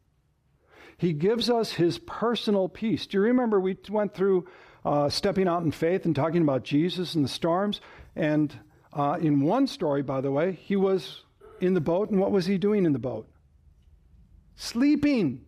He 0.98 1.14
gives 1.14 1.50
us 1.50 1.74
his 1.74 2.00
personal 2.00 2.70
peace. 2.70 3.06
Do 3.06 3.18
you 3.18 3.24
remember 3.24 3.60
we 3.60 3.78
went 3.90 4.16
through 4.16 4.48
uh, 4.84 5.10
stepping 5.10 5.48
out 5.48 5.64
in 5.64 5.72
faith 5.72 6.06
and 6.06 6.16
talking 6.16 6.42
about 6.42 6.64
Jesus 6.64 7.14
and 7.14 7.24
the 7.24 7.30
storms? 7.30 7.82
And 8.16 8.58
uh, 8.94 9.18
in 9.22 9.42
one 9.42 9.68
story, 9.68 10.02
by 10.02 10.22
the 10.22 10.32
way, 10.32 10.54
he 10.54 10.76
was 10.76 11.24
in 11.62 11.74
the 11.74 11.82
boat, 11.82 12.10
and 12.10 12.20
what 12.20 12.32
was 12.32 12.46
he 12.46 12.58
doing 12.58 12.86
in 12.86 12.94
the 12.94 13.00
boat? 13.00 13.28
Sleeping. 14.56 15.46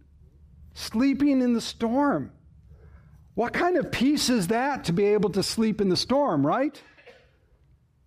Sleeping 0.73 1.41
in 1.41 1.53
the 1.53 1.61
storm. 1.61 2.31
What 3.35 3.53
kind 3.53 3.77
of 3.77 3.91
peace 3.91 4.29
is 4.29 4.47
that 4.47 4.83
to 4.85 4.91
be 4.91 5.05
able 5.05 5.29
to 5.29 5.43
sleep 5.43 5.79
in 5.79 5.87
the 5.87 5.95
storm, 5.95 6.45
right? 6.45 6.81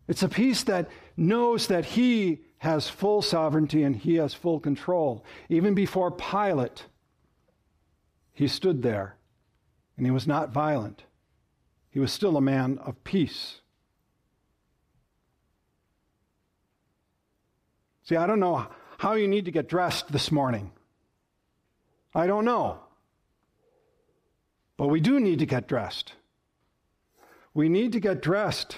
It's 0.07 0.23
a 0.23 0.29
peace 0.29 0.65
that 0.65 0.91
knows 1.17 1.69
that 1.69 1.87
he 1.87 2.43
has 2.59 2.89
full 2.89 3.23
sovereignty 3.23 3.83
and 3.83 3.97
he 3.97 4.17
has 4.17 4.35
full 4.35 4.61
control. 4.61 5.25
Even 5.49 5.75
before 5.75 6.11
Pilate, 6.11 6.85
he 8.35 8.47
stood 8.47 8.83
there 8.83 9.17
and 9.97 10.07
he 10.07 10.11
was 10.11 10.27
not 10.27 10.53
violent. 10.53 11.05
He 11.89 11.99
was 11.99 12.13
still 12.13 12.37
a 12.37 12.43
man 12.43 12.79
of 12.85 13.03
peace. 13.03 13.62
See, 18.13 18.17
I 18.19 18.27
don't 18.27 18.41
know 18.41 18.67
how 18.99 19.15
you 19.15 19.27
need 19.27 19.47
to 19.47 19.51
get 19.51 19.71
dressed 19.71 20.13
this 20.13 20.31
morning. 20.31 20.71
I 22.15 22.27
don't 22.27 22.45
know. 22.45 22.81
But 24.77 24.89
we 24.89 25.01
do 25.01 25.19
need 25.19 25.39
to 25.39 25.47
get 25.47 25.67
dressed. 25.67 26.13
We 27.55 27.71
need 27.71 27.93
to 27.93 28.01
get 28.01 28.21
dressed 28.21 28.77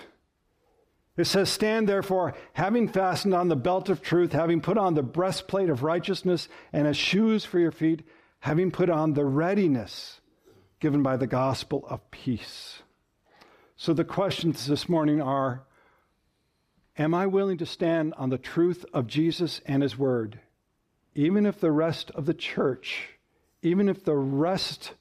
It 1.16 1.26
says, 1.26 1.48
Stand 1.48 1.88
therefore, 1.88 2.34
having 2.54 2.88
fastened 2.88 3.34
on 3.34 3.48
the 3.48 3.56
belt 3.56 3.88
of 3.88 4.02
truth, 4.02 4.32
having 4.32 4.60
put 4.60 4.76
on 4.76 4.94
the 4.94 5.02
breastplate 5.02 5.70
of 5.70 5.82
righteousness, 5.82 6.48
and 6.72 6.86
as 6.86 6.96
shoes 6.96 7.44
for 7.44 7.58
your 7.58 7.70
feet, 7.70 8.02
having 8.40 8.70
put 8.70 8.90
on 8.90 9.14
the 9.14 9.24
readiness 9.24 10.20
given 10.80 11.02
by 11.02 11.16
the 11.16 11.26
gospel 11.26 11.84
of 11.88 12.10
peace. 12.10 12.82
So 13.76 13.92
the 13.92 14.04
questions 14.04 14.66
this 14.66 14.88
morning 14.88 15.20
are 15.20 15.64
Am 16.96 17.14
I 17.14 17.26
willing 17.26 17.58
to 17.58 17.66
stand 17.66 18.14
on 18.16 18.30
the 18.30 18.38
truth 18.38 18.84
of 18.92 19.06
Jesus 19.06 19.60
and 19.66 19.82
his 19.82 19.98
word, 19.98 20.40
even 21.14 21.44
if 21.46 21.58
the 21.58 21.72
rest 21.72 22.10
of 22.12 22.26
the 22.26 22.34
church, 22.34 23.08
even 23.62 23.88
if 23.88 24.04
the 24.04 24.16
rest 24.16 24.92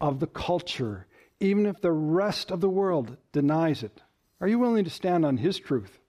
of 0.00 0.20
the 0.20 0.26
culture, 0.26 1.06
even 1.40 1.66
if 1.66 1.80
the 1.80 1.92
rest 1.92 2.50
of 2.50 2.60
the 2.60 2.68
world 2.68 3.16
denies 3.32 3.82
it? 3.82 4.02
Are 4.40 4.48
you 4.48 4.58
willing 4.58 4.84
to 4.84 4.90
stand 4.90 5.24
on 5.24 5.36
His 5.36 5.58
truth? 5.58 6.00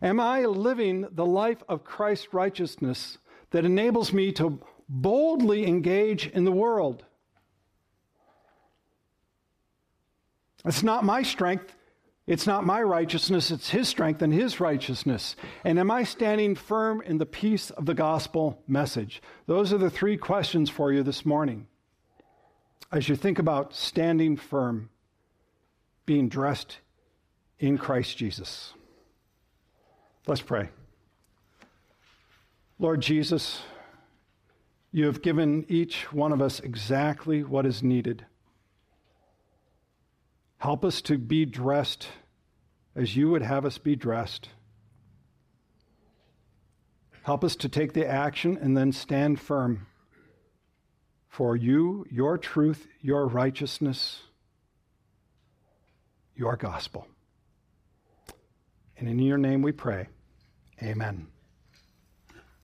Am 0.00 0.20
I 0.20 0.44
living 0.44 1.06
the 1.10 1.26
life 1.26 1.62
of 1.68 1.82
Christ's 1.82 2.32
righteousness 2.32 3.18
that 3.50 3.64
enables 3.64 4.12
me 4.12 4.30
to 4.32 4.60
boldly 4.88 5.66
engage 5.66 6.26
in 6.26 6.44
the 6.44 6.52
world? 6.52 7.04
It's 10.66 10.82
not 10.82 11.04
my 11.04 11.22
strength. 11.22 11.74
It's 12.28 12.46
not 12.46 12.66
my 12.66 12.82
righteousness. 12.82 13.50
It's 13.50 13.70
His 13.70 13.88
strength 13.88 14.20
and 14.20 14.34
His 14.34 14.60
righteousness. 14.60 15.34
And 15.64 15.78
am 15.78 15.90
I 15.90 16.04
standing 16.04 16.54
firm 16.54 17.00
in 17.00 17.16
the 17.16 17.24
peace 17.24 17.70
of 17.70 17.86
the 17.86 17.94
gospel 17.94 18.62
message? 18.68 19.22
Those 19.46 19.72
are 19.72 19.78
the 19.78 19.88
three 19.88 20.18
questions 20.18 20.68
for 20.68 20.92
you 20.92 21.02
this 21.02 21.24
morning. 21.24 21.66
As 22.92 23.08
you 23.08 23.16
think 23.16 23.38
about 23.38 23.74
standing 23.74 24.36
firm, 24.36 24.90
being 26.04 26.28
dressed 26.28 26.80
in 27.58 27.78
Christ 27.78 28.18
Jesus. 28.18 28.74
Let's 30.26 30.42
pray. 30.42 30.68
Lord 32.78 33.00
Jesus, 33.00 33.62
you 34.92 35.06
have 35.06 35.22
given 35.22 35.64
each 35.68 36.12
one 36.12 36.32
of 36.32 36.42
us 36.42 36.60
exactly 36.60 37.42
what 37.42 37.64
is 37.64 37.82
needed. 37.82 38.26
Help 40.58 40.84
us 40.84 41.00
to 41.02 41.18
be 41.18 41.44
dressed 41.44 42.08
as 42.94 43.16
you 43.16 43.30
would 43.30 43.42
have 43.42 43.64
us 43.64 43.78
be 43.78 43.94
dressed. 43.94 44.48
Help 47.22 47.44
us 47.44 47.54
to 47.56 47.68
take 47.68 47.92
the 47.92 48.06
action 48.06 48.58
and 48.60 48.76
then 48.76 48.90
stand 48.90 49.38
firm 49.40 49.86
for 51.28 51.54
you, 51.54 52.04
your 52.10 52.36
truth, 52.36 52.88
your 53.00 53.26
righteousness, 53.26 54.22
your 56.34 56.56
gospel. 56.56 57.06
And 58.96 59.08
in 59.08 59.18
your 59.20 59.38
name 59.38 59.62
we 59.62 59.70
pray. 59.70 60.08
Amen. 60.82 61.28